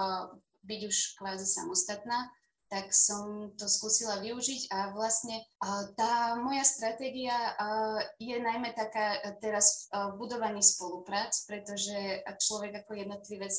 [0.61, 2.31] byť už kvázi samostatná
[2.71, 5.43] tak som to skúsila využiť a vlastne
[5.99, 7.35] tá moja stratégia
[8.23, 13.51] je najmä taká teraz v budovaní spoluprác, pretože človek ako jednotlivec,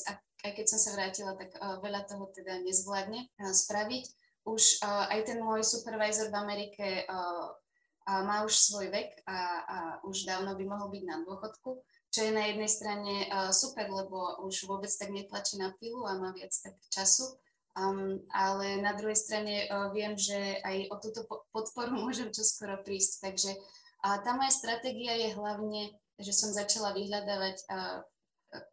[0.48, 1.52] aj keď som sa vrátila, tak
[1.84, 4.04] veľa toho teda nezvládne spraviť.
[4.48, 7.04] Už aj ten môj supervisor v Amerike
[8.08, 12.32] má už svoj vek a, a už dávno by mohol byť na dôchodku, čo je
[12.32, 16.80] na jednej strane super, lebo už vôbec tak netlačí na pilu a má viac tak
[16.88, 17.28] času
[17.72, 21.24] Um, ale na druhej strane uh, viem, že aj o túto
[21.56, 23.24] podporu môžem čoskoro prísť.
[23.24, 28.04] Takže uh, tá moja stratégia je hlavne, že som začala vyhľadávať uh,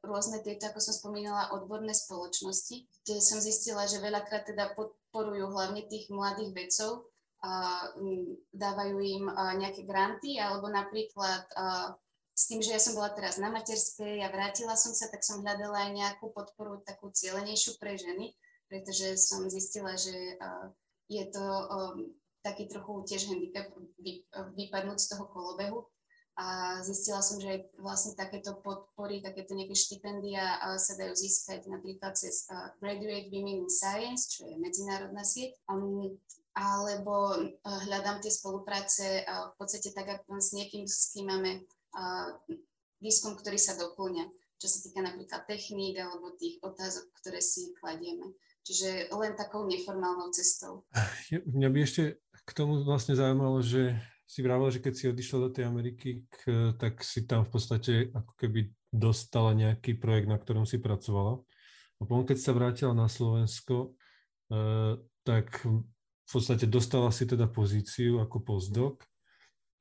[0.03, 5.87] rôzne tieto, ako som spomínala, odborné spoločnosti, kde som zistila, že veľakrát teda podporujú hlavne
[5.87, 7.07] tých mladých vedcov,
[7.39, 7.87] a
[8.51, 9.31] dávajú im
[9.63, 11.47] nejaké granty, alebo napríklad
[12.35, 15.43] s tým, že ja som bola teraz na materskej a vrátila som sa, tak som
[15.43, 18.35] hľadala aj nejakú podporu takú cieľenejšiu pre ženy,
[18.69, 20.37] pretože som zistila, že
[21.09, 21.45] je to
[22.45, 23.67] taký trochu tiež handicap
[24.55, 25.89] vypadnúť z toho kolobehu.
[26.39, 32.47] A zistila som, že vlastne takéto podpory, takéto nejaké štipendia sa dajú získať napríklad cez
[32.79, 36.15] Graduate Women in Science, čo je medzinárodná sieť, um,
[36.55, 37.35] alebo
[37.67, 41.67] hľadám tie spolupráce v podstate tak ako s niekým, s kým máme
[43.03, 44.23] výskum, ktorý sa doplňa,
[44.59, 48.31] čo sa týka napríklad techník alebo tých otázok, ktoré si kladieme.
[48.69, 50.85] Čiže len takou neformálnou cestou.
[51.33, 53.97] Mňa by ešte k tomu vlastne zaujímalo, že
[54.29, 57.93] si vravila, že keď si odišla do tej Ameriky, k, tak si tam v podstate
[58.13, 61.41] ako keby dostala nejaký projekt, na ktorom si pracovala.
[61.97, 63.97] A potom, keď sa vrátila na Slovensko,
[64.53, 69.01] uh, tak v podstate dostala si teda pozíciu ako postdoc,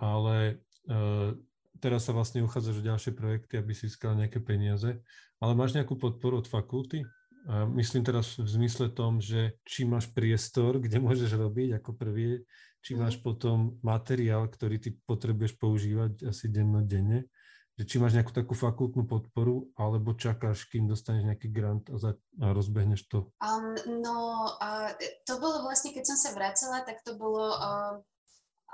[0.01, 1.37] ale uh,
[1.77, 4.97] teraz sa vlastne uchádzaš o ďalšie projekty, aby si získala nejaké peniaze.
[5.45, 7.05] Ale máš nejakú podporu od fakulty?
[7.47, 12.43] A myslím teraz v zmysle tom, že či máš priestor, kde môžeš robiť ako prvý,
[12.83, 13.23] či máš mhm.
[13.23, 17.31] potom materiál, ktorý ty potrebuješ používať asi dennodenne,
[17.79, 22.19] že či máš nejakú takú fakultnú podporu, alebo čakáš, kým dostaneš nejaký grant a, za,
[22.43, 23.31] a rozbehneš to?
[23.39, 24.91] Um, no, uh,
[25.23, 27.95] to bolo vlastne, keď som sa vracala, tak to bolo uh,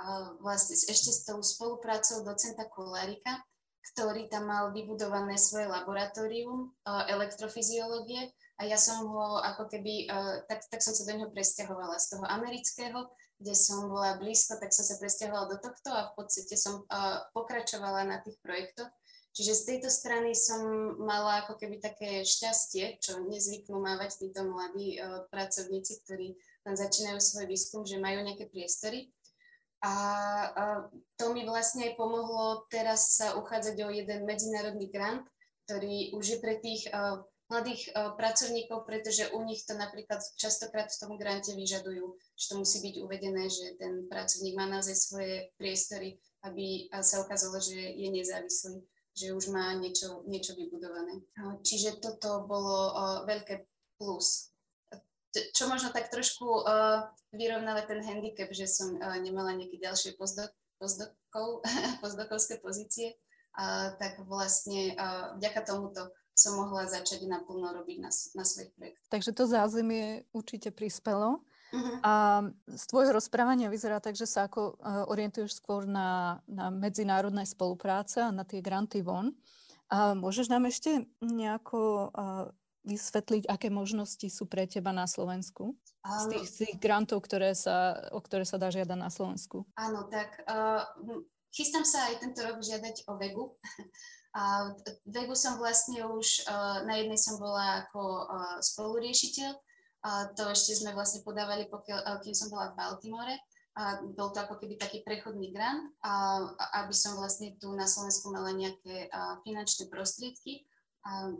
[0.00, 3.44] uh, vlastne ešte s tou spoluprácou docenta Kolárika,
[3.92, 10.46] ktorý tam mal vybudované svoje laboratórium uh, elektrofyziológie a ja som ho ako keby, uh,
[10.46, 13.10] tak, tak som sa do neho presťahovala z toho amerického,
[13.42, 17.26] kde som bola blízko, tak som sa presťahovala do tohto a v podstate som uh,
[17.34, 18.86] pokračovala na tých projektoch.
[19.34, 20.62] Čiže z tejto strany som
[21.02, 27.18] mala ako keby také šťastie, čo nezvyknú mávať títo mladí uh, pracovníci, ktorí tam začínajú
[27.18, 29.10] svoj výskum, že majú nejaké priestory.
[29.82, 29.92] A
[30.54, 30.80] uh,
[31.18, 35.26] to mi vlastne aj pomohlo teraz sa uchádzať o jeden medzinárodný grant,
[35.66, 37.18] ktorý už je pre tých uh,
[37.54, 42.54] mladých uh, pracovníkov, pretože u nich to napríklad častokrát v tom grante vyžadujú, že to
[42.58, 48.08] musí byť uvedené, že ten pracovník má naozaj svoje priestory, aby sa ukázalo, že je
[48.10, 48.82] nezávislý,
[49.14, 51.22] že už má niečo, niečo vybudované.
[51.62, 53.62] Čiže toto bolo uh, veľké
[54.02, 54.50] plus.
[55.34, 60.50] Čo možno tak trošku uh, vyrovnáva ten handicap, že som nemala nejaké ďalšie pozdok,
[60.82, 61.62] pozdokov,
[62.02, 63.14] pozdokovské pozície,
[64.02, 64.98] tak vlastne
[65.38, 69.06] vďaka tomuto som mohla začať naplno robiť na, na svojich projektoch.
[69.08, 71.46] Takže to zázemie určite prispelo.
[71.74, 71.98] Uh-huh.
[72.02, 72.14] A
[72.70, 78.22] z tvojho rozprávania vyzerá tak, že sa ako uh, orientuješ skôr na, na medzinárodné spolupráce
[78.22, 79.34] a na tie granty von.
[79.90, 82.50] A môžeš nám ešte nejako uh,
[82.86, 85.74] vysvetliť, aké možnosti sú pre teba na Slovensku?
[86.04, 89.64] Z tých, z tých grantov, ktoré sa, o ktoré sa dá žiadať na Slovensku.
[89.74, 90.84] Áno, tak uh,
[91.48, 93.44] chystám sa aj tento rok žiadať o VEGu.
[94.34, 94.74] A
[95.06, 99.52] Vegu som vlastne už, uh, na jednej som bola ako uh, spoluriešiteľ,
[100.04, 103.36] a to ešte sme vlastne podávali, pokiaľ, uh, kým som bola v Baltimore.
[103.74, 106.46] a bol to ako keby taký prechodný grant, a,
[106.86, 110.62] aby som vlastne tu na Slovensku mala nejaké a, finančné prostriedky.
[111.02, 111.34] A,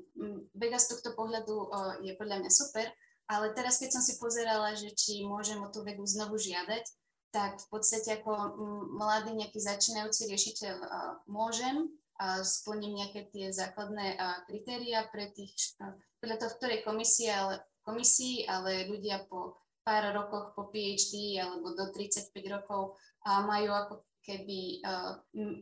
[0.51, 1.67] Vega z tohto pohľadu a,
[2.03, 2.91] je podľa mňa super,
[3.31, 6.85] ale teraz keď som si pozerala, že či môžem o tú Vegu znovu žiadať,
[7.31, 8.31] tak v podstate ako
[8.99, 10.99] mladý nejaký začínajúci riešiteľ a,
[11.31, 11.87] môžem,
[12.46, 15.55] splním nejaké tie základné kritéria pre tých,
[16.22, 21.77] podľa toho, v ktorej komisii, ale, komisii, ale ľudia po pár rokoch po PhD alebo
[21.77, 22.96] do 35 rokov
[23.27, 24.81] majú ako keby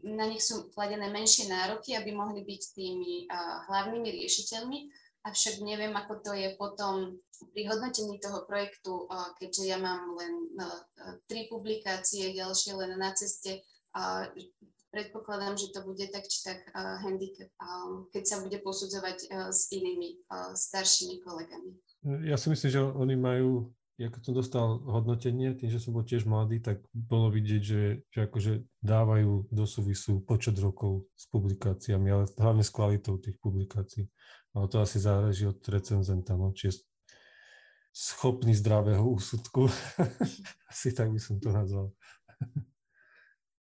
[0.07, 3.27] na nich sú kladené menšie nároky, aby mohli byť tými
[3.67, 4.79] hlavnými riešiteľmi.
[5.23, 7.19] Avšak neviem, ako to je potom
[7.55, 10.35] pri hodnotení toho projektu, keďže ja mám len
[11.27, 13.67] tri publikácie, ďalšie len na ceste.
[14.93, 17.49] Predpokladám, že to bude tak či tak handicap,
[18.13, 20.21] keď sa bude posudzovať s inými
[20.53, 21.81] staršími kolegami.
[22.29, 23.73] Ja si myslím, že oni majú
[24.11, 28.19] keď som dostal hodnotenie, tým, že som bol tiež mladý, tak bolo vidieť, že, že
[28.27, 28.53] akože
[28.83, 34.09] dávajú do súvisu počet rokov s publikáciami, ale hlavne s kvalitou tých publikácií.
[34.57, 36.83] Ale to asi záleží od recenzenta, no, či je
[37.93, 39.69] schopný zdravého úsudku.
[40.73, 41.93] asi tak by som to nazval.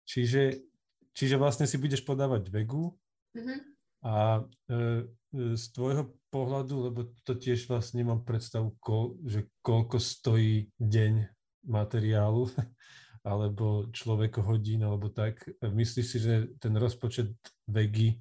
[0.03, 0.68] čiže,
[1.13, 2.93] čiže vlastne si budeš podávať vegu
[3.35, 3.59] mm-hmm.
[4.05, 10.01] a e, e z tvojho pohľadu, lebo to tiež vlastne nemám predstavu, ko, že koľko
[10.01, 11.29] stojí deň
[11.69, 12.49] materiálu
[13.29, 15.45] alebo človek hodín alebo tak.
[15.61, 17.35] Myslíš si, že ten rozpočet
[17.69, 18.17] VEGI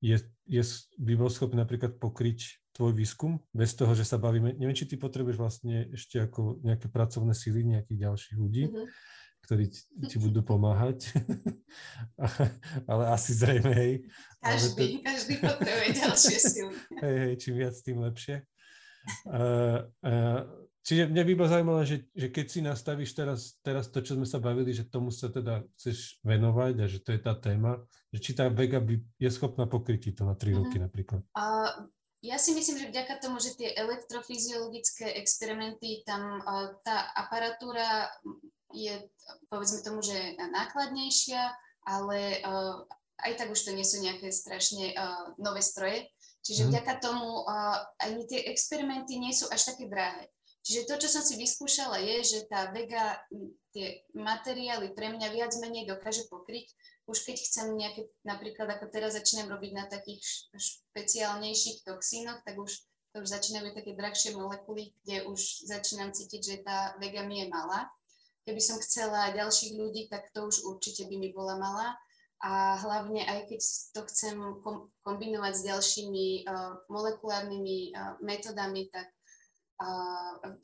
[0.00, 0.16] je,
[0.48, 0.62] je,
[0.96, 4.96] by bol schopný napríklad pokryť tvoj výskum bez toho, že sa bavíme, neviem, či ty
[4.96, 10.44] potrebuješ vlastne ešte ako nejaké pracovné síly nejakých ďalších ľudí, mm-hmm ktorí ti, ti budú
[10.46, 11.10] pomáhať.
[12.90, 13.94] ale asi zrejme, hej.
[14.40, 15.04] Každý, to...
[15.04, 16.76] každý potrebuje ďalšie sily.
[17.02, 18.36] hej, hej, čím viac, tým lepšie.
[19.26, 20.44] Uh, uh,
[20.84, 24.28] čiže mňa by bolo zaujímavé, že, že keď si nastavíš teraz, teraz to, čo sme
[24.28, 27.80] sa bavili, že tomu sa teda chceš venovať a že to je tá téma,
[28.12, 30.56] že či tá Vega by je schopná pokryť to na 3 uh-huh.
[30.64, 31.20] roky napríklad.
[31.32, 31.88] Uh,
[32.20, 38.12] ja si myslím, že vďaka tomu, že tie elektrofyziologické experimenty, tam uh, tá aparatúra
[38.72, 38.94] je,
[39.48, 41.42] povedzme tomu, že nákladnejšia,
[41.86, 42.84] ale uh,
[43.24, 46.08] aj tak už to nie sú nejaké strašne uh, nové stroje.
[46.40, 46.68] Čiže mm.
[46.72, 50.28] vďaka tomu uh, ani tie experimenty nie sú až také drahé.
[50.60, 53.16] Čiže to, čo som si vyskúšala, je, že tá vega
[53.72, 56.68] tie materiály pre mňa viac menej dokáže pokryť.
[57.08, 60.20] Už keď chcem nejaké, napríklad ako teraz začínam robiť na takých
[60.54, 62.76] špeciálnejších toxínoch, tak už
[63.10, 67.46] to už začínajú také drahšie molekuly, kde už začínam cítiť, že tá vega mi je
[67.50, 67.90] malá.
[68.50, 71.94] Keby som chcela ďalších ľudí, tak to už určite by mi bola malá.
[72.42, 73.60] A hlavne aj keď
[73.94, 74.34] to chcem
[75.06, 79.06] kombinovať s ďalšími uh, molekulárnymi uh, metodami, tak
[79.78, 80.58] uh,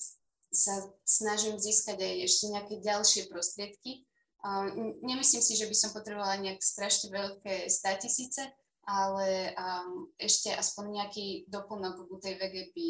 [0.50, 4.02] sa snažím získať aj ešte nejaké ďalšie prostriedky.
[4.42, 4.66] Uh,
[5.06, 8.50] nemyslím si, že by som potrebovala nejak strašne veľké statisíce,
[8.82, 12.88] ale um, ešte aspoň nejaký doplnok u tej VG by,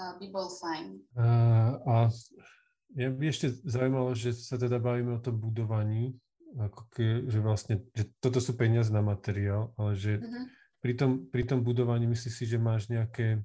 [0.00, 0.96] uh, by bol fajn.
[1.12, 1.94] Uh, a
[2.96, 6.18] ja by ešte zaujímalo, že sa teda bavíme o tom budovaní,
[6.58, 10.46] ako ke, že vlastne, že toto sú peniaze na materiál, ale že uh-huh.
[10.82, 13.38] pri, tom, pri tom budovaní myslíš si, že máš nejaké,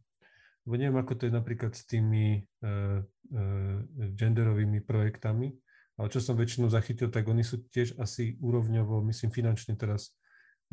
[0.65, 3.77] lebo neviem, ako to je napríklad s tými uh, uh,
[4.17, 5.53] genderovými projektami,
[5.95, 10.17] ale čo som väčšinou zachytil, tak oni sú tiež asi úrovňovo, myslím finančne teraz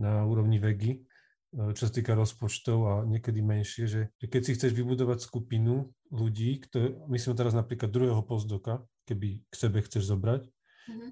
[0.00, 1.04] na úrovni VEGI,
[1.53, 6.65] čo sa týka rozpočtov a niekedy menšie, že, že keď si chceš vybudovať skupinu ľudí,
[6.65, 11.11] ktoré, myslím teraz napríklad druhého postdoka, keby k sebe chceš zobrať, mm-hmm.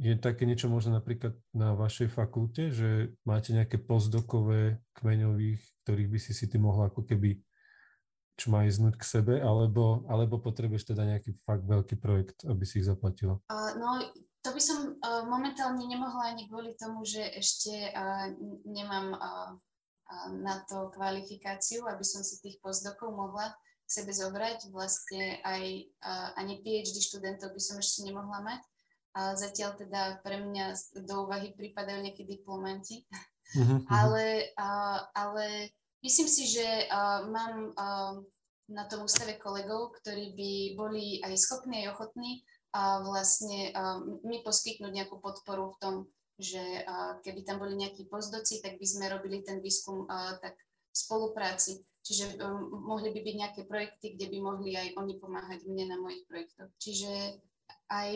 [0.00, 6.18] je také niečo možno napríklad na vašej fakulte, že máte nejaké postdokové kmeňových, ktorých by
[6.18, 7.36] si si ty mohla ako keby
[8.40, 13.36] čmajznúť k sebe, alebo, alebo potrebuješ teda nejaký fakt veľký projekt, aby si ich zaplatila?
[13.52, 13.88] Uh, no,
[14.42, 18.26] to by som uh, momentálne nemohla ani kvôli tomu, že ešte uh,
[18.66, 19.54] nemám uh,
[20.42, 23.54] na to kvalifikáciu, aby som si tých postdokov mohla
[23.86, 24.68] k sebe zobrať.
[24.68, 25.88] Vlastne aj
[26.36, 28.60] ani PhD študentov by som ešte nemohla mať.
[29.16, 30.76] A zatiaľ teda pre mňa
[31.08, 33.08] do úvahy pripadajú nejakí diplomanti.
[33.56, 34.52] Uh-huh, ale,
[35.16, 35.72] ale
[36.04, 36.92] myslím si, že
[37.32, 37.72] mám
[38.68, 43.72] na tom ústave kolegov, ktorí by boli aj schopní, aj ochotní a vlastne
[44.24, 45.94] mi poskytnúť nejakú podporu v tom,
[46.40, 46.60] že
[47.20, 50.08] keby tam boli nejakí pozdoci, tak by sme robili ten výskum
[50.40, 50.56] tak
[50.92, 51.84] v spolupráci.
[52.02, 55.96] Čiže um, mohli by byť nejaké projekty, kde by mohli aj oni pomáhať mne na
[56.02, 56.66] mojich projektoch.
[56.82, 57.38] Čiže
[57.92, 58.12] aj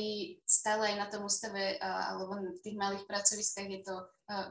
[0.48, 3.94] stále aj na tom ústave alebo v tých malých pracoviskách je to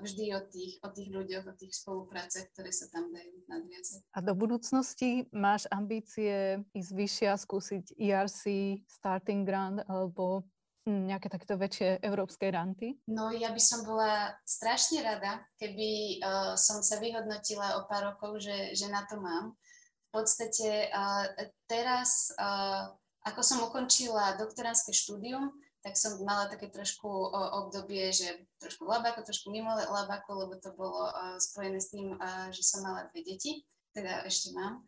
[0.05, 4.05] vždy o tých, o tých ľuďoch, o tých spoluprácach, ktoré sa tam dajú nadviazať.
[4.13, 8.41] A do budúcnosti máš ambície ísť vyššie a skúsiť ERC,
[8.85, 10.45] Starting Grant alebo
[10.85, 13.01] nejaké takéto väčšie európske ranty?
[13.09, 18.45] No ja by som bola strašne rada, keby uh, som sa vyhodnotila o pár rokov,
[18.45, 19.57] že, že na to mám.
[20.13, 21.25] V podstate uh,
[21.65, 22.93] teraz, uh,
[23.25, 25.49] ako som ukončila doktoránske štúdium,
[25.81, 27.05] tak som mala také trošku
[27.61, 32.17] obdobie, že trošku labako, trošku mimo labako, lebo to bolo spojené s tým,
[32.49, 33.61] že som mala dve deti,
[33.93, 34.81] teda ešte mám.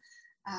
[0.48, 0.58] A,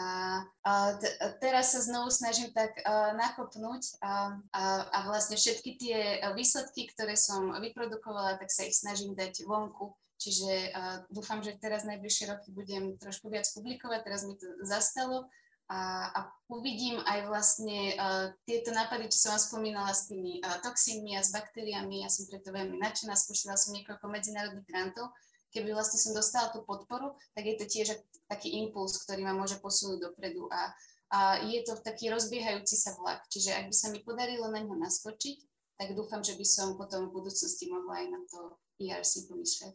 [0.63, 2.77] a t- teraz sa znovu snažím tak
[3.19, 4.63] nakopnúť a, a,
[4.95, 5.99] a vlastne všetky tie
[6.39, 9.97] výsledky, ktoré som vyprodukovala, tak sa ich snažím dať vonku.
[10.19, 10.75] Čiže
[11.15, 15.31] dúfam, že teraz najbližšie roky budem trošku viac publikovať, teraz mi to zastalo
[15.69, 20.59] a, a uvidím aj vlastne uh, tieto nápady, čo som vám spomínala s tými uh,
[20.65, 22.03] toxínmi a s baktériami.
[22.03, 25.13] Ja som preto veľmi nadšená, skúšala som niekoľko medzinárodných grantov
[25.53, 27.97] keby vlastne som dostala tú podporu, tak je to tiež
[28.29, 30.73] taký impuls, ktorý ma môže posunúť dopredu a,
[31.09, 33.25] a je to taký rozbiehajúci sa vlak.
[33.33, 35.39] Čiže ak by sa mi podarilo na ňo naskočiť,
[35.79, 38.39] tak dúfam, že by som potom v budúcnosti mohla aj na to
[38.83, 39.75] ERC pomýšľať.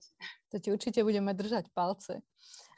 [0.51, 2.21] To ti určite budeme držať palce.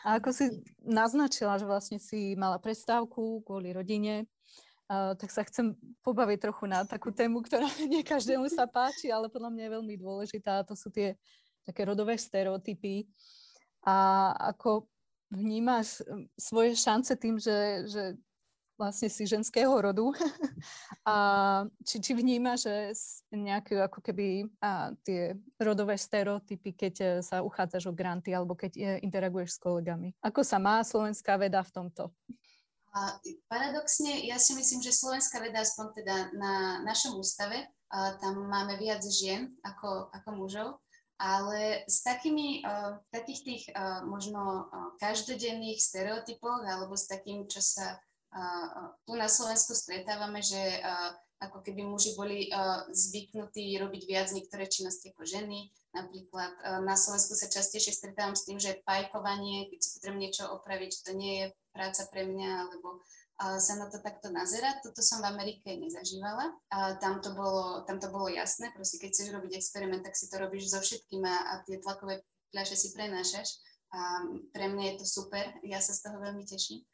[0.06, 0.45] A ako si
[0.86, 4.30] naznačila, že vlastne si mala prestávku kvôli rodine,
[4.89, 5.74] tak sa chcem
[6.06, 9.95] pobaviť trochu na takú tému, ktorá nie každému sa páči, ale podľa mňa je veľmi
[9.97, 10.62] dôležitá.
[10.70, 11.18] To sú tie
[11.66, 13.10] také rodové stereotypy
[13.82, 14.86] a ako
[15.34, 16.06] vnímaš
[16.38, 18.03] svoje šance tým, že, že
[18.76, 20.11] vlastne si ženského rodu
[21.07, 21.15] a
[21.84, 22.76] či, či vnímaš, že
[23.36, 28.71] nejaké ako keby a, tie rodové stereotypy, keď e, sa uchádzaš o granty alebo keď
[28.76, 30.11] e, interaguješ s kolegami.
[30.23, 32.11] Ako sa má slovenská veda v tomto?
[32.95, 33.19] A
[33.51, 36.53] paradoxne, ja si myslím, že slovenská veda, aspoň teda na
[36.88, 40.69] našom ústave, a tam máme viac žien ako, ako mužov
[41.15, 47.63] ale s takými, uh, takých tých uh, možno uh, každodenných stereotypoch alebo s takým, čo
[47.63, 47.95] sa
[49.08, 50.60] tu na Slovensku stretávame, že
[51.40, 52.52] ako keby muži boli
[52.92, 55.72] zvyknutí robiť viac niektoré činnosti ako ženy.
[55.96, 60.92] Napríklad na Slovensku sa častejšie stretávam s tým, že pajkovanie, keď si potrebujem niečo opraviť,
[61.08, 63.04] to nie je práca pre mňa, alebo
[63.36, 64.80] sa na to takto nazerať.
[64.80, 66.56] Toto som v Amerike nezažívala.
[66.72, 70.32] A tam, to bolo, tam to bolo jasné, proste keď chceš robiť experiment, tak si
[70.32, 72.24] to robíš so všetkým a, a tie tlakové
[72.56, 73.60] fľaše si prenášaš.
[73.92, 74.24] A
[74.56, 76.88] pre mňa je to super, ja sa z toho veľmi teším.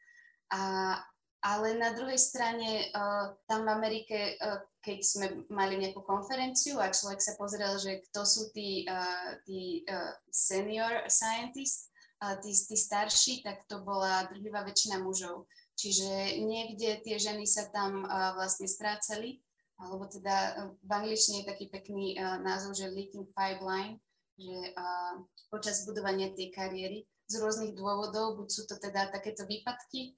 [0.50, 0.98] A,
[1.42, 6.94] ale na druhej strane, uh, tam v Amerike, uh, keď sme mali nejakú konferenciu a
[6.94, 11.90] človek sa pozrel, že kto sú tí, uh, tí uh, senior scientists,
[12.22, 15.50] uh, tí, tí starší, tak to bola drvivá väčšina mužov.
[15.74, 19.42] Čiže niekde tie ženy sa tam uh, vlastne strácali,
[19.82, 23.98] alebo teda v angličtine je taký pekný uh, názov, že leaking pipeline,
[24.38, 25.18] že uh,
[25.50, 30.12] počas budovania tej kariéry z rôznych dôvodov, buď sú to teda takéto výpadky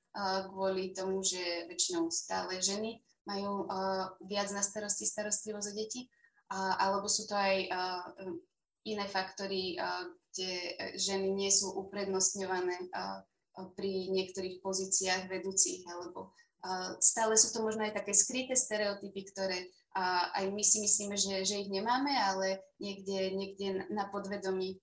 [0.51, 2.99] kvôli tomu, že väčšinou stále ženy
[3.31, 3.71] majú
[4.27, 6.11] viac na starosti starostlivosť o deti,
[6.51, 7.71] alebo sú to aj
[8.85, 9.79] iné faktory,
[10.35, 10.53] kde
[10.99, 12.91] ženy nie sú uprednostňované
[13.79, 16.35] pri niektorých pozíciách vedúcich, alebo
[16.99, 19.71] stále sú to možno aj také skryté stereotypy, ktoré
[20.35, 24.83] aj my si myslíme, že, že ich nemáme, ale niekde, niekde na podvedomí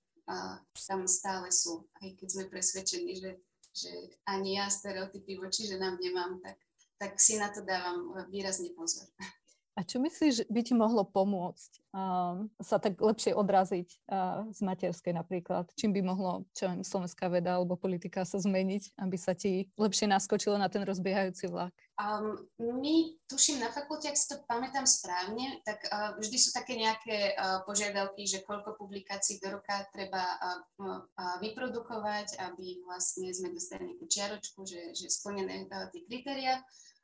[0.88, 3.32] tam stále sú, aj keď sme presvedčení, že,
[3.74, 3.92] že
[4.28, 6.58] ani ja stereotypy voči ženám nemám, tak,
[6.98, 9.08] tak si na to dávam výrazne pozor.
[9.80, 15.16] A čo myslíš, by ti mohlo pomôcť uh, sa tak lepšie odraziť uh, z materskej
[15.16, 15.72] napríklad?
[15.80, 20.12] Čím by mohlo, čo viem, slovenská veda alebo politika sa zmeniť, aby sa ti lepšie
[20.12, 21.72] naskočilo na ten rozbiehajúci vlak?
[21.96, 26.76] Um, my, tuším, na fakulte, ak si to pamätám správne, tak uh, vždy sú také
[26.76, 33.56] nejaké uh, požiadavky, že koľko publikácií do roka treba uh, uh, vyprodukovať, aby vlastne sme
[33.56, 36.60] dostali nejakú čiaročku, že, že splnené uh, tie kritéria.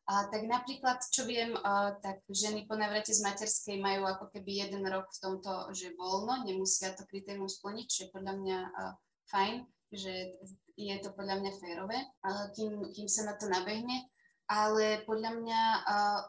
[0.08, 4.64] A tak napríklad, čo viem, uh, tak ženy po navrate z materskej majú ako keby
[4.64, 8.96] jeden rok v tomto, že voľno, nemusia to kritérium splniť, čo je podľa mňa uh,
[9.28, 10.40] fajn, že
[10.80, 14.08] je to podľa mňa férové, uh, kým, kým sa na to nabehne.
[14.48, 16.20] Ale podľa mňa uh,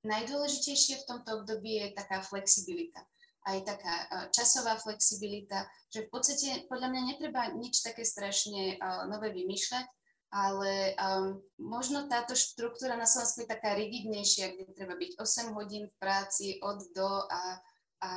[0.00, 3.04] najdôležitejšie v tomto období je taká flexibilita
[3.48, 3.94] aj taká
[4.36, 8.76] časová flexibilita, že v podstate podľa mňa netreba nič také strašne
[9.08, 9.88] nové vymýšľať,
[10.30, 15.90] ale um, možno táto štruktúra na Slovensku je taká rigidnejšia, kde treba byť 8 hodín
[15.90, 17.58] v práci od do a,
[17.98, 18.12] a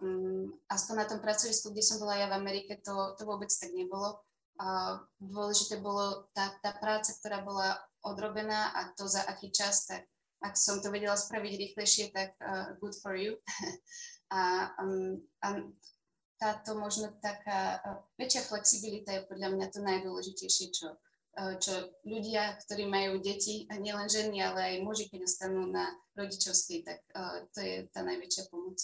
[0.00, 3.76] um, aspoň na tom pracovisku, kde som bola ja v Amerike, to, to vôbec tak
[3.76, 4.24] nebolo.
[4.60, 10.08] A dôležité bolo tá, tá práca, ktorá bola odrobená a to za aký čas, tak
[10.40, 13.36] ak som to vedela spraviť rýchlejšie, tak uh, good for you.
[14.36, 15.60] a, um, a
[16.40, 20.96] táto možno taká uh, väčšia flexibilita je podľa mňa to najdôležitejšie, čo,
[21.60, 21.72] čo
[22.04, 25.88] ľudia, ktorí majú deti, a nielen ženy, ale aj muži, keď ostanú na
[26.18, 27.00] rodičovskej, tak
[27.54, 28.78] to je tá najväčšia pomoc.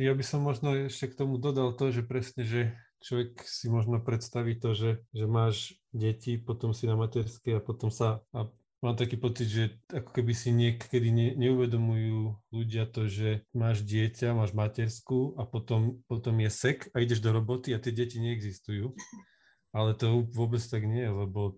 [0.00, 4.02] Ja by som možno ešte k tomu dodal to, že presne, že človek si možno
[4.02, 8.50] predstaví to, že, že máš deti, potom si na materskej a potom sa a
[8.82, 14.34] Mám taký pocit, že ako keby si niekedy ne, neuvedomujú ľudia to, že máš dieťa,
[14.34, 18.90] máš materskú a potom, potom je sek a ideš do roboty a tie deti neexistujú.
[19.72, 21.56] Ale to vôbec tak nie, lebo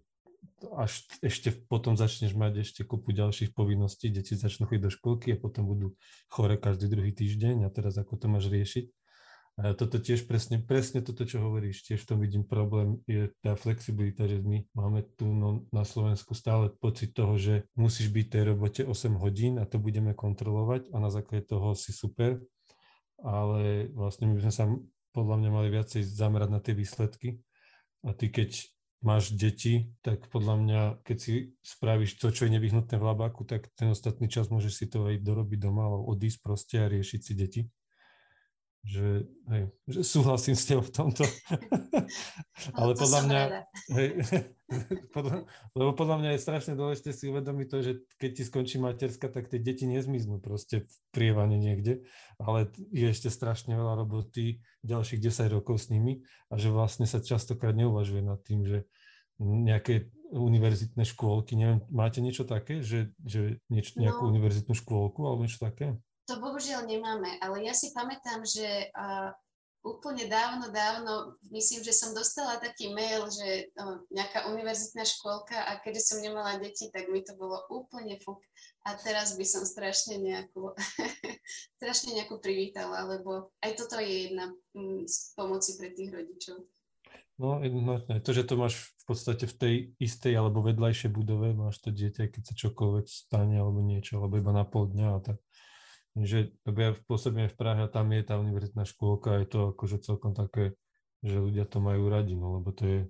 [0.79, 5.41] až ešte potom začneš mať ešte kopu ďalších povinností, deti začnú chodiť do školky a
[5.41, 5.99] potom budú
[6.31, 8.87] chore každý druhý týždeň a teraz ako to máš riešiť.
[9.55, 13.55] A toto tiež presne, presne toto, čo hovoríš, tiež v tom vidím problém, je tá
[13.55, 18.33] flexibilita, že my máme tu no, na Slovensku stále pocit toho, že musíš byť v
[18.35, 22.43] tej robote 8 hodín a to budeme kontrolovať a na základe toho si super,
[23.23, 24.65] ale vlastne my by sme sa
[25.15, 27.39] podľa mňa mali viacej zamerať na tie výsledky
[28.05, 28.51] a ty keď
[29.05, 33.69] máš deti, tak podľa mňa, keď si spravíš to, čo je nevyhnutné v labáku, tak
[33.77, 37.33] ten ostatný čas môžeš si to aj dorobiť doma, alebo odísť proste a riešiť si
[37.37, 37.61] deti
[38.85, 41.25] že, hej, že súhlasím s tebou v tomto.
[42.77, 43.43] Ale to podľa mňa,
[43.97, 44.09] hej,
[45.17, 49.33] podľa, lebo podľa mňa je strašne dôležité si uvedomiť to, že keď ti skončí materska,
[49.33, 52.05] tak tie deti nezmiznú proste v prievane niekde,
[52.37, 56.21] ale je ešte strašne veľa roboty ďalších 10 rokov s nimi
[56.53, 58.85] a že vlastne sa častokrát neuvažuje nad tým, že
[59.41, 64.31] nejaké univerzitné škôlky, neviem, máte niečo také, že, že niečo, nejakú no.
[64.35, 65.97] univerzitnú škôlku alebo niečo také?
[66.25, 69.29] To bohužiaľ nemáme, ale ja si pamätám, že uh,
[69.85, 75.77] úplne dávno, dávno, myslím, že som dostala taký mail, že uh, nejaká univerzitná škôlka a
[75.85, 78.41] keďže som nemala deti, tak mi to bolo úplne fuk.
[78.89, 80.73] A teraz by som strašne nejakú,
[81.77, 86.65] strašne nejakú privítala, lebo aj toto je jedna um, z pomoci pre tých rodičov.
[87.37, 88.23] No, jednoznačne.
[88.23, 92.31] To, že to máš v podstate v tej istej alebo vedľajšej budove, máš to dieťa,
[92.31, 95.37] keď sa čokoľvek stane alebo niečo, alebo iba na pol dňa a tak
[96.15, 100.31] že ja pôsobím v Prahe a tam je tá univerzitná škôlka, je to akože celkom
[100.31, 100.79] také,
[101.27, 103.01] že ľudia to majú radi, no lebo to je,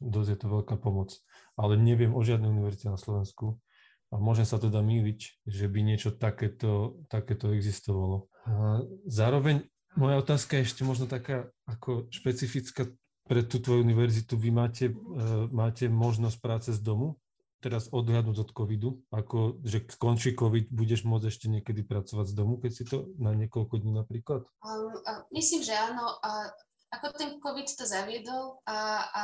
[0.00, 1.12] dosť je to veľká pomoc.
[1.60, 3.60] Ale neviem o žiadnej univerzite na Slovensku
[4.08, 8.32] a môžem sa teda míliť, že by niečo takéto, takéto existovalo.
[8.48, 9.66] A zároveň
[9.98, 12.86] moja otázka je ešte možno taká ako špecifická
[13.26, 14.38] pre tú tvoju univerzitu.
[14.38, 17.18] Vy máte, uh, máte možnosť práce z domu?
[17.66, 22.62] Teraz odhľadnúť od covidu, ako že skončí covid, budeš môcť ešte niekedy pracovať z domu,
[22.62, 24.46] keď si to na niekoľko dní napríklad?
[24.62, 26.22] Um, uh, myslím, že áno.
[26.22, 26.46] Uh,
[26.94, 28.78] ako ten covid to zaviedol a,
[29.10, 29.22] a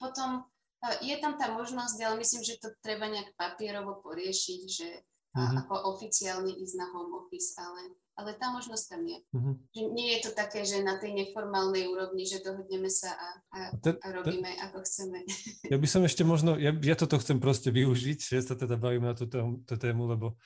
[0.00, 4.88] potom uh, je tam tá možnosť, ale myslím, že to treba nejak papierovo poriešiť, že
[5.36, 5.60] uh-huh.
[5.60, 9.18] ako oficiálne ísť na home office, ale ale tá možnosť tam je.
[9.32, 9.54] Uh-huh.
[9.72, 13.58] Že nie je to také, že na tej neformálnej úrovni, že dohodneme sa a, a,
[13.80, 15.24] ten, a robíme ten, ako chceme.
[15.72, 19.08] Ja by som ešte možno, ja, ja toto chcem proste využiť, že sa teda bavíme
[19.08, 20.36] na túto, tú tému, lebo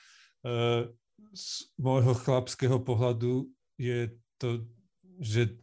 [0.47, 0.87] uh,
[1.35, 1.45] z
[1.75, 4.63] môjho chlapského pohľadu je to,
[5.19, 5.59] že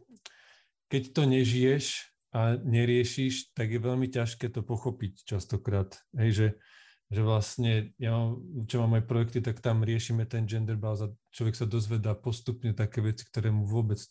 [0.91, 1.85] keď to nežiješ
[2.35, 5.95] a neriešiš, tak je veľmi ťažké to pochopiť častokrát.
[6.13, 6.47] Hej, že
[7.13, 11.13] že vlastne, ja mám, čo mám aj projekty, tak tam riešime ten gender balance a
[11.29, 14.01] človek sa dozvedá postupne také veci, ktoré mu vôbec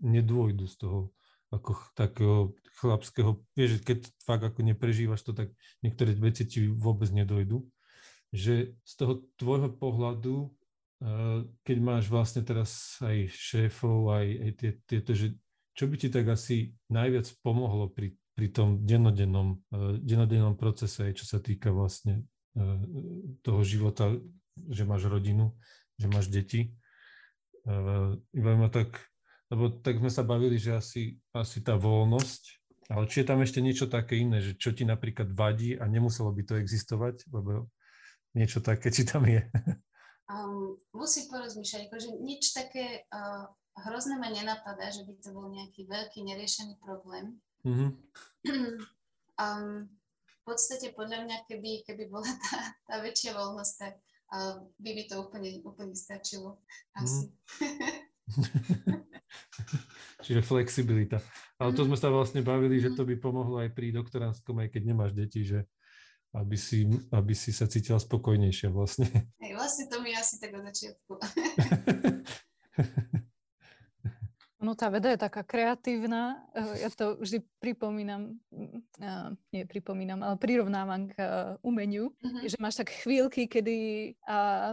[0.00, 1.00] nedôjdu z toho
[1.48, 7.64] ako takého chlapského, vieš, keď fakt ako neprežívaš to, tak niektoré veci ti vôbec nedojdu.
[8.30, 10.52] Že z toho tvojho pohľadu,
[11.00, 15.32] eh, keď máš vlastne teraz aj šéfov, aj, aj tie, tieto, že
[15.72, 21.24] čo by ti tak asi najviac pomohlo pri, pri tom dennodennom, eh, dennodennom procese, čo
[21.24, 22.28] sa týka vlastne
[23.42, 24.14] toho života,
[24.68, 25.54] že máš rodinu,
[25.98, 26.60] že máš deti.
[26.66, 26.70] E,
[28.34, 28.98] iba ma tak,
[29.52, 32.42] lebo tak sme sa bavili, že asi, asi tá voľnosť,
[32.88, 36.32] ale či je tam ešte niečo také iné, že čo ti napríklad vadí a nemuselo
[36.32, 37.68] by to existovať, lebo
[38.32, 39.44] niečo také, či tam je.
[40.28, 43.48] Um, musím porozmýšľať, akože nič také uh,
[43.88, 47.40] hrozné ma nenapadá, že by to bol nejaký veľký neriešený problém.
[47.64, 47.90] Mm-hmm.
[49.40, 49.88] um,
[50.48, 53.94] podstate podľa mňa, keby, keby bola tá, tá väčšia voľnosť, tak
[54.32, 56.64] uh, by by to úplne, úplne stačilo.
[56.96, 57.28] Asi.
[57.60, 57.98] Mm.
[60.24, 61.20] Čiže flexibilita.
[61.60, 61.88] Ale to mhm.
[61.92, 65.44] sme sa vlastne bavili, že to by pomohlo aj pri doktoránskom, aj keď nemáš deti,
[65.44, 65.64] že
[66.36, 69.08] aby si, aby si sa cítila spokojnejšia vlastne.
[69.40, 71.12] Hej, vlastne to mi asi tak od začiatku.
[74.58, 76.42] No tá veda je taká kreatívna.
[76.82, 78.42] Ja to vždy pripomínam,
[78.98, 81.14] uh, nie pripomínam, ale prirovnávam k
[81.62, 82.42] umeniu, uh-huh.
[82.42, 83.76] že máš tak chvíľky, kedy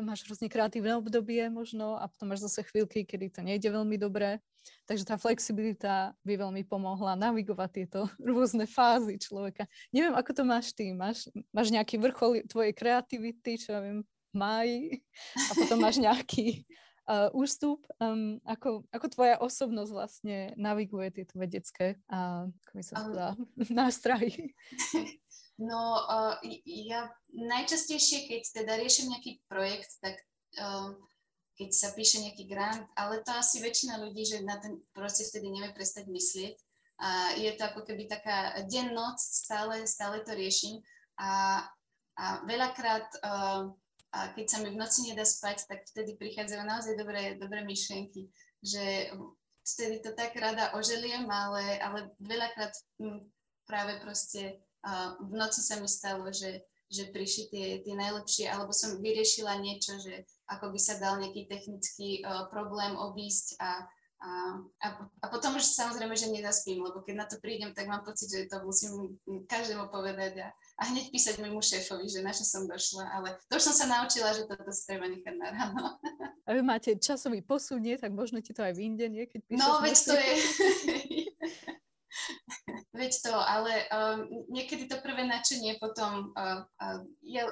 [0.01, 4.41] máš rôzne kreatívne obdobie možno a potom máš zase chvíľky, kedy to nejde veľmi dobre.
[4.89, 9.69] Takže tá flexibilita by veľmi pomohla navigovať tieto rôzne fázy človeka.
[9.93, 10.89] Neviem, ako to máš ty.
[10.97, 14.01] Máš, máš nejaký vrchol tvojej kreativity, čo ja viem,
[14.35, 15.05] máji
[15.37, 16.65] a potom máš nejaký
[17.07, 22.93] uh, ústup, um, ako, ako tvoja osobnosť vlastne naviguje tieto vedecké uh, ako by sa
[23.01, 24.53] um, nástrahy?
[25.55, 26.35] No, uh,
[26.67, 30.19] ja najčastejšie, keď teda riešim nejaký projekt, tak
[30.59, 30.99] um,
[31.55, 35.47] keď sa píše nejaký grant, ale to asi väčšina ľudí, že na ten proces vtedy
[35.47, 36.55] nevie prestať myslieť.
[36.99, 40.83] A je to ako keby taká deň, noc, stále, stále to riešim.
[41.19, 41.63] A,
[42.19, 43.71] a veľakrát uh,
[44.15, 48.31] a keď sa mi v noci nedá spať, tak vtedy prichádzajú naozaj dobré, dobré myšlienky,
[48.63, 49.11] že
[49.67, 53.27] vtedy to tak rada oželiem, ale, ale veľakrát hm,
[53.67, 58.71] práve proste uh, v noci sa mi stalo, že, že prišli tie, tie najlepšie, alebo
[58.71, 63.83] som vyriešila niečo, že ako by sa dal nejaký technický uh, problém obísť a,
[64.23, 64.29] a,
[64.79, 68.31] a, a potom už samozrejme, že nezaspím, lebo keď na to prídem, tak mám pocit,
[68.31, 69.19] že to musím
[69.51, 73.55] každému povedať a, a hneď písať môjmu šéfovi, že na čo som došla, ale to
[73.55, 75.95] už som sa naučila, že toto sa treba nechať na ráno.
[76.43, 77.95] A vy máte časový posun, nie?
[77.95, 79.23] Tak možno ti to aj vyjde, nie?
[79.23, 80.33] Keď píšeš no, veď to je...
[82.99, 84.19] veď to, ale um,
[84.51, 87.43] niekedy to prvé načenie potom uh, uh, je,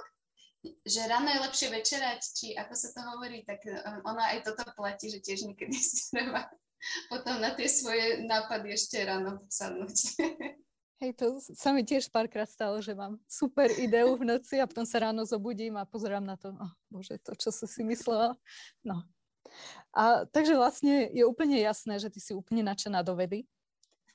[0.83, 4.67] že ráno je lepšie večerať, či ako sa to hovorí, tak um, ona aj toto
[4.75, 6.51] platí, že tiež niekedy si treba
[7.07, 9.95] potom na tie svoje nápady ešte ráno sadnúť.
[11.03, 14.87] Hej, to sa mi tiež párkrát stalo, že mám super ideu v noci a potom
[14.87, 18.39] sa ráno zobudím a pozerám na to, oh, bože, to, čo som si myslela.
[18.87, 19.03] No.
[19.91, 23.43] A takže vlastne je úplne jasné, že ty si úplne nadšená do vedy,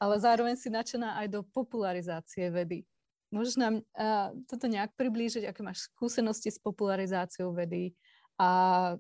[0.01, 2.89] ale zároveň si nadšená aj do popularizácie vedy.
[3.37, 7.93] Môžeš nám uh, toto nejak priblížiť, aké máš skúsenosti s popularizáciou vedy
[8.41, 8.49] a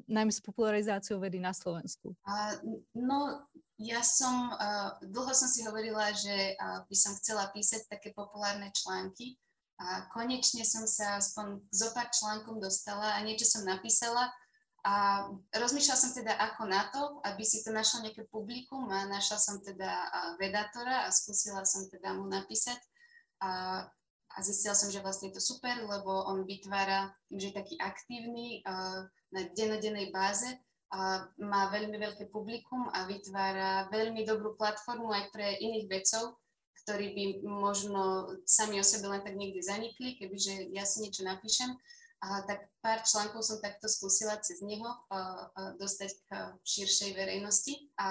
[0.04, 2.12] najmä s popularizáciou vedy na Slovensku?
[2.28, 2.52] Uh,
[2.92, 3.40] no,
[3.78, 8.74] ja som, uh, dlho som si hovorila, že uh, by som chcela písať také populárne
[8.74, 9.38] články
[9.78, 14.34] a konečne som sa aspoň zo pár článkom dostala a niečo som napísala.
[14.82, 19.38] A rozmýšľala som teda ako na to, aby si to našlo nejaké publikum a našla
[19.38, 22.82] som teda uh, vedátora a skúsila som teda mu napísať.
[23.38, 23.86] A,
[24.34, 27.74] a zistila som, že vlastne je to super, lebo on vytvára, tým, že je taký
[27.78, 30.67] aktívny uh, na denodennej báze, a
[31.36, 36.40] má veľmi veľké publikum a vytvára veľmi dobrú platformu aj pre iných vedcov,
[36.84, 41.76] ktorí by možno sami o sebe len tak niekde zanikli, kebyže ja si niečo napíšem.
[42.18, 46.30] A tak pár článkov som takto skúsila cez neho a, a dostať k
[46.66, 47.94] širšej verejnosti.
[47.94, 48.10] A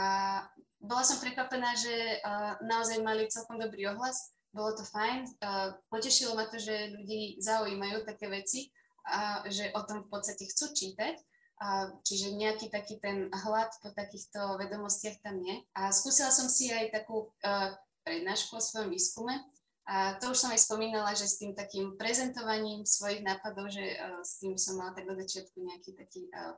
[0.80, 4.32] bola som prekvapená, že a, naozaj mali celkom dobrý ohlas.
[4.55, 5.28] Bolo to fajn.
[5.43, 8.71] A, potešilo ma to, že ľudí zaujímajú také veci
[9.03, 11.19] a že o tom v podstate chcú čítať.
[11.58, 15.58] A, čiže nejaký taký ten hlad po takýchto vedomostiach tam je.
[15.74, 17.74] A skúsila som si aj takú uh,
[18.05, 19.41] prednášku o svojom výskume.
[19.89, 24.22] A to už som aj spomínala, že s tým takým prezentovaním svojich nápadov, že uh,
[24.22, 26.53] s tým som mala tak od začiatku nejaký taký uh,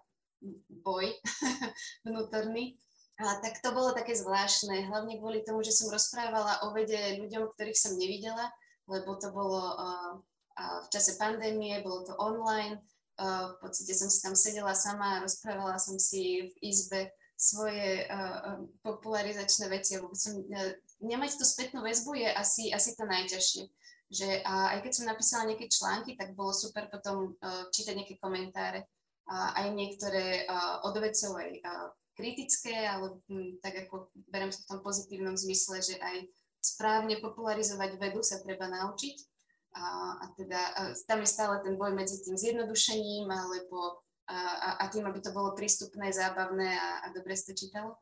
[0.84, 1.16] boj
[2.08, 2.76] vnútorný.
[3.20, 7.52] A tak to bolo také zvláštne, hlavne kvôli tomu, že som rozprávala o vede ľuďom,
[7.52, 8.48] ktorých som nevidela,
[8.88, 10.12] lebo to bolo uh,
[10.56, 12.80] uh, v čase pandémie, bolo to online,
[13.20, 19.72] v podstate som si tam sedela sama rozprávala som si v izbe svoje uh, popularizačné
[19.72, 23.64] veci, lebo som, uh, nemať tú spätnú väzbu je asi, asi to najťažšie.
[24.10, 28.16] Že a aj keď som napísala nejaké články, tak bolo super potom uh, čítať nejaké
[28.20, 28.84] komentáre.
[29.30, 34.68] A aj niektoré uh, od aj uh, kritické, ale hm, tak ako berem to v
[34.68, 36.28] tom pozitívnom zmysle, že aj
[36.60, 39.29] správne popularizovať vedu sa treba naučiť
[39.76, 39.86] a,
[40.22, 40.60] a teda
[41.06, 45.58] tam je stále ten boj medzi tým zjednodušením alebo a, a tým, aby to bolo
[45.58, 47.98] prístupné, zábavné a, a dobre sa čítalo.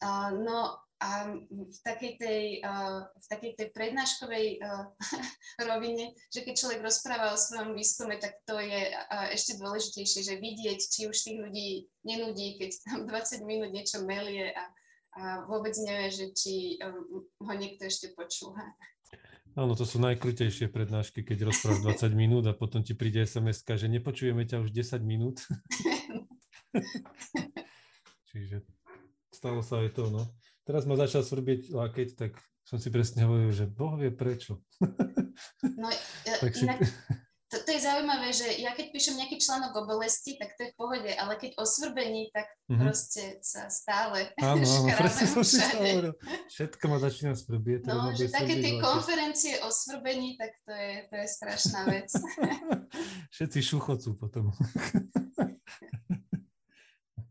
[0.00, 2.44] A, no a v takej tej,
[3.14, 4.58] v takej tej prednáškovej
[5.70, 8.90] rovine, že keď človek rozpráva o svojom výskume, tak to je
[9.30, 11.70] ešte dôležitejšie, že vidieť, či už tých ľudí
[12.02, 14.64] nenudí, keď tam 20 minút niečo melie a,
[15.18, 18.66] a vôbec nevie, že či um, ho niekto ešte počúva.
[19.58, 23.90] Áno, to sú najkrutejšie prednášky, keď rozprávaš 20 minút a potom ti príde sms že
[23.90, 25.42] nepočujeme ťa už 10 minút.
[28.30, 28.62] Čiže
[29.34, 30.30] stalo sa aj to, no.
[30.62, 34.62] Teraz ma začal svrbieť lakeť, tak som si presne hovoril, že Boh vie prečo.
[35.74, 35.90] no,
[36.46, 36.62] tak si...
[36.62, 36.78] inak,
[37.48, 40.72] to, to je zaujímavé, že ja keď píšem nejaký článok o bolesti, tak to je
[40.72, 42.80] v pohode, ale keď o svrbení, tak mm-hmm.
[42.84, 46.12] proste sa stále Áno, áno, presne som si hovoril.
[46.52, 47.88] Všetko ma začína svrbieť.
[47.88, 52.08] No, že také tie konferencie o svrbení, tak to je, to je strašná vec.
[53.34, 54.52] Všetci šuchocú potom.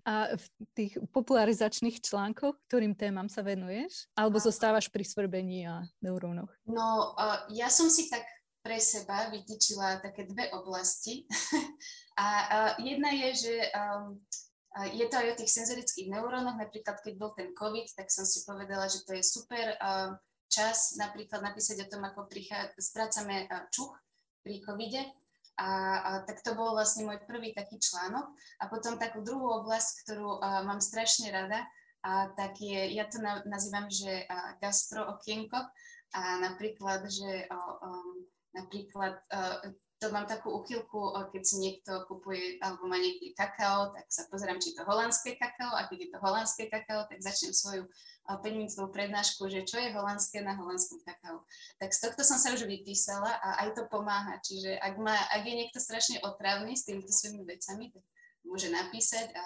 [0.08, 4.08] A v tých popularizačných článkoch, ktorým témam sa venuješ?
[4.16, 6.48] Alebo zostávaš pri svrbení a neurónoch?
[6.64, 7.12] No,
[7.52, 8.24] ja som si tak
[8.68, 11.24] pre seba vytýčila také dve oblasti.
[12.20, 14.20] a uh, jedna je, že um,
[14.92, 16.60] je to aj o tých senzorických neurónoch.
[16.60, 20.20] Napríklad, keď bol ten COVID, tak som si povedala, že to je super uh,
[20.52, 23.96] čas napríklad napísať o tom, ako prichá, strácame uh, čuch
[24.44, 25.08] pri covide.
[25.58, 25.70] A,
[26.04, 28.36] a tak to bol vlastne môj prvý taký článok.
[28.60, 31.64] A potom takú druhú oblasť, ktorú uh, mám strašne rada,
[32.04, 35.56] a tak je, ja to na, nazývam, že uh, gastrookienko.
[36.16, 38.28] A napríklad, že uh, um,
[38.58, 39.62] Napríklad uh,
[40.02, 44.26] to mám takú uchylku, uh, keď si niekto kupuje alebo má niekde kakao, tak sa
[44.34, 47.84] pozerám, či je to holandské kakao a keď je to holandské kakao, tak začnem svoju
[47.86, 51.46] uh, 5-minútovú prednášku, že čo je holandské na holandskom kakao.
[51.78, 54.42] Tak z tohto som sa už vypísala a aj to pomáha.
[54.42, 58.04] Čiže ak, má, ak je niekto strašne otravný s týmito svojimi vecami, tak
[58.48, 59.44] môže napísať a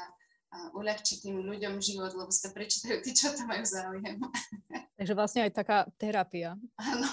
[0.52, 4.20] a uľahčiť tým ľuďom život, lebo to prečítajú tí, čo to majú záujem.
[4.99, 6.60] Takže vlastne aj taká terapia.
[6.76, 7.08] Áno,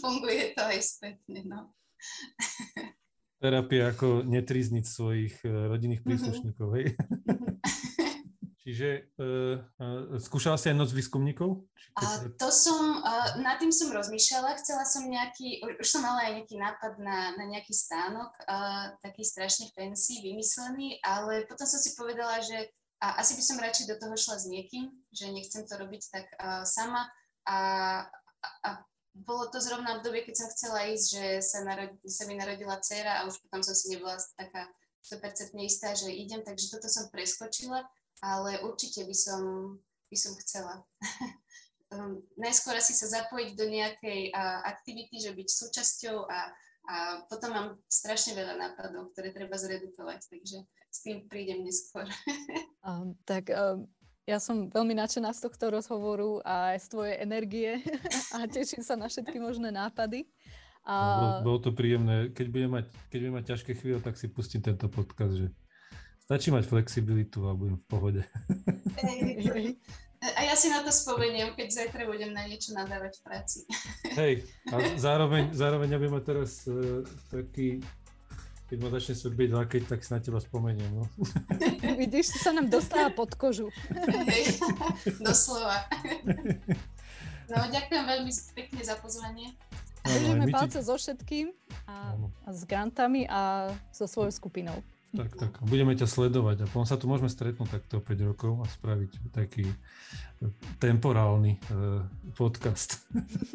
[0.00, 1.70] funguje to aj spätne, no.
[3.38, 6.06] Terapia ako netrizniť svojich eh, rodinných mhm.
[6.08, 6.86] príslušníkov, hej?
[8.68, 11.64] Čiže uh, uh, skúšala si aj noc výskumníkov?
[11.96, 16.44] A to som, uh, nad tým som rozmýšľala, chcela som nejaký, už som mala aj
[16.44, 21.96] nejaký nápad na, na nejaký stánok, uh, taký strašne fancy, vymyslený, ale potom som si
[21.96, 22.68] povedala, že
[23.00, 26.26] a asi by som radšej do toho šla s niekým, že nechcem to robiť tak
[26.36, 27.08] uh, sama.
[27.48, 27.56] A,
[28.44, 28.70] a, a
[29.16, 33.24] bolo to zrovna obdobie, keď som chcela ísť, že sa, narod, sa mi narodila dcera
[33.24, 34.68] a už potom som si nebola taká
[35.08, 37.80] 100% istá, že idem, takže toto som preskočila,
[38.22, 39.42] ale určite by som,
[40.10, 40.82] by som chcela.
[41.94, 46.38] um, najskôr asi sa zapojiť do nejakej uh, aktivity, že byť súčasťou a,
[46.88, 46.94] a
[47.30, 50.58] potom mám strašne veľa nápadov, ktoré treba zredukovať, takže
[50.88, 52.08] s tým prídem neskôr.
[52.88, 53.86] um, tak um,
[54.28, 57.70] ja som veľmi nadšená z tohto rozhovoru a aj z tvojej energie
[58.36, 60.28] a teším sa na všetky možné nápady.
[60.88, 60.94] A...
[61.20, 62.32] Bolo, bolo to príjemné.
[62.32, 65.48] Keď budem, mať, keď budem mať ťažké chvíle, tak si pustím tento podcast, že
[66.28, 68.22] stačí mať flexibilitu a budem v pohode.
[70.18, 73.58] A ja si na to spomeniem, keď zajtra budem na niečo nadávať v práci.
[74.18, 74.74] Hej, a
[75.06, 77.78] zároveň, zároveň ja budem mať teraz uh, taký
[78.68, 80.90] keď ma začne srbiť lakeť, tak si na teba spomeniem.
[80.92, 81.08] No.
[82.02, 83.72] Vidíš, sa nám dostáva pod kožu.
[85.24, 85.88] Doslova.
[87.48, 89.56] No, ďakujem veľmi pekne za pozvanie.
[90.04, 91.48] Držíme palce so všetkým
[91.88, 92.12] a,
[92.44, 94.84] a s grantami a so svojou skupinou.
[95.08, 95.52] Tak, tak.
[95.64, 99.64] Budeme ťa sledovať a potom sa tu môžeme stretnúť takto 5 rokov a spraviť taký
[99.64, 99.76] e,
[100.76, 102.04] temporálny uh,
[102.36, 103.08] podcast.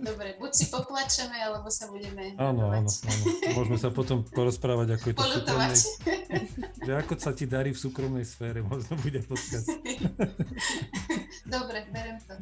[0.10, 3.24] Dobre, buď si poplačeme, alebo sa budeme Áno, áno, áno.
[3.54, 5.78] Môžeme sa potom porozprávať, ako je to v súkromnej...
[6.90, 9.70] že ako sa ti darí v súkromnej sfére, možno bude podcast.
[11.54, 12.34] Dobre, berem to.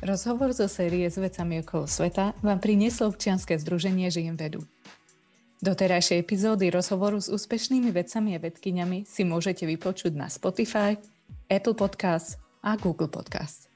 [0.00, 4.62] Rozhovor zo série s vecami okolo sveta vám prinieslo občianske združenie Žijem vedu.
[5.60, 10.96] Do terajšej epizódy rozhovoru s úspešnými vedcami a vedkyňami si môžete vypočuť na Spotify,
[11.52, 13.68] Apple Podcast a Google Podcast.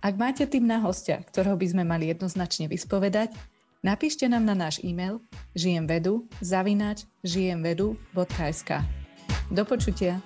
[0.00, 3.36] Ak máte tým na hostia, ktorého by sme mali jednoznačne vyspovedať,
[3.84, 5.20] napíšte nám na náš e-mail
[5.52, 8.80] žijemvedu zavinač žijemvedu.sk.
[9.52, 10.24] Do počutia.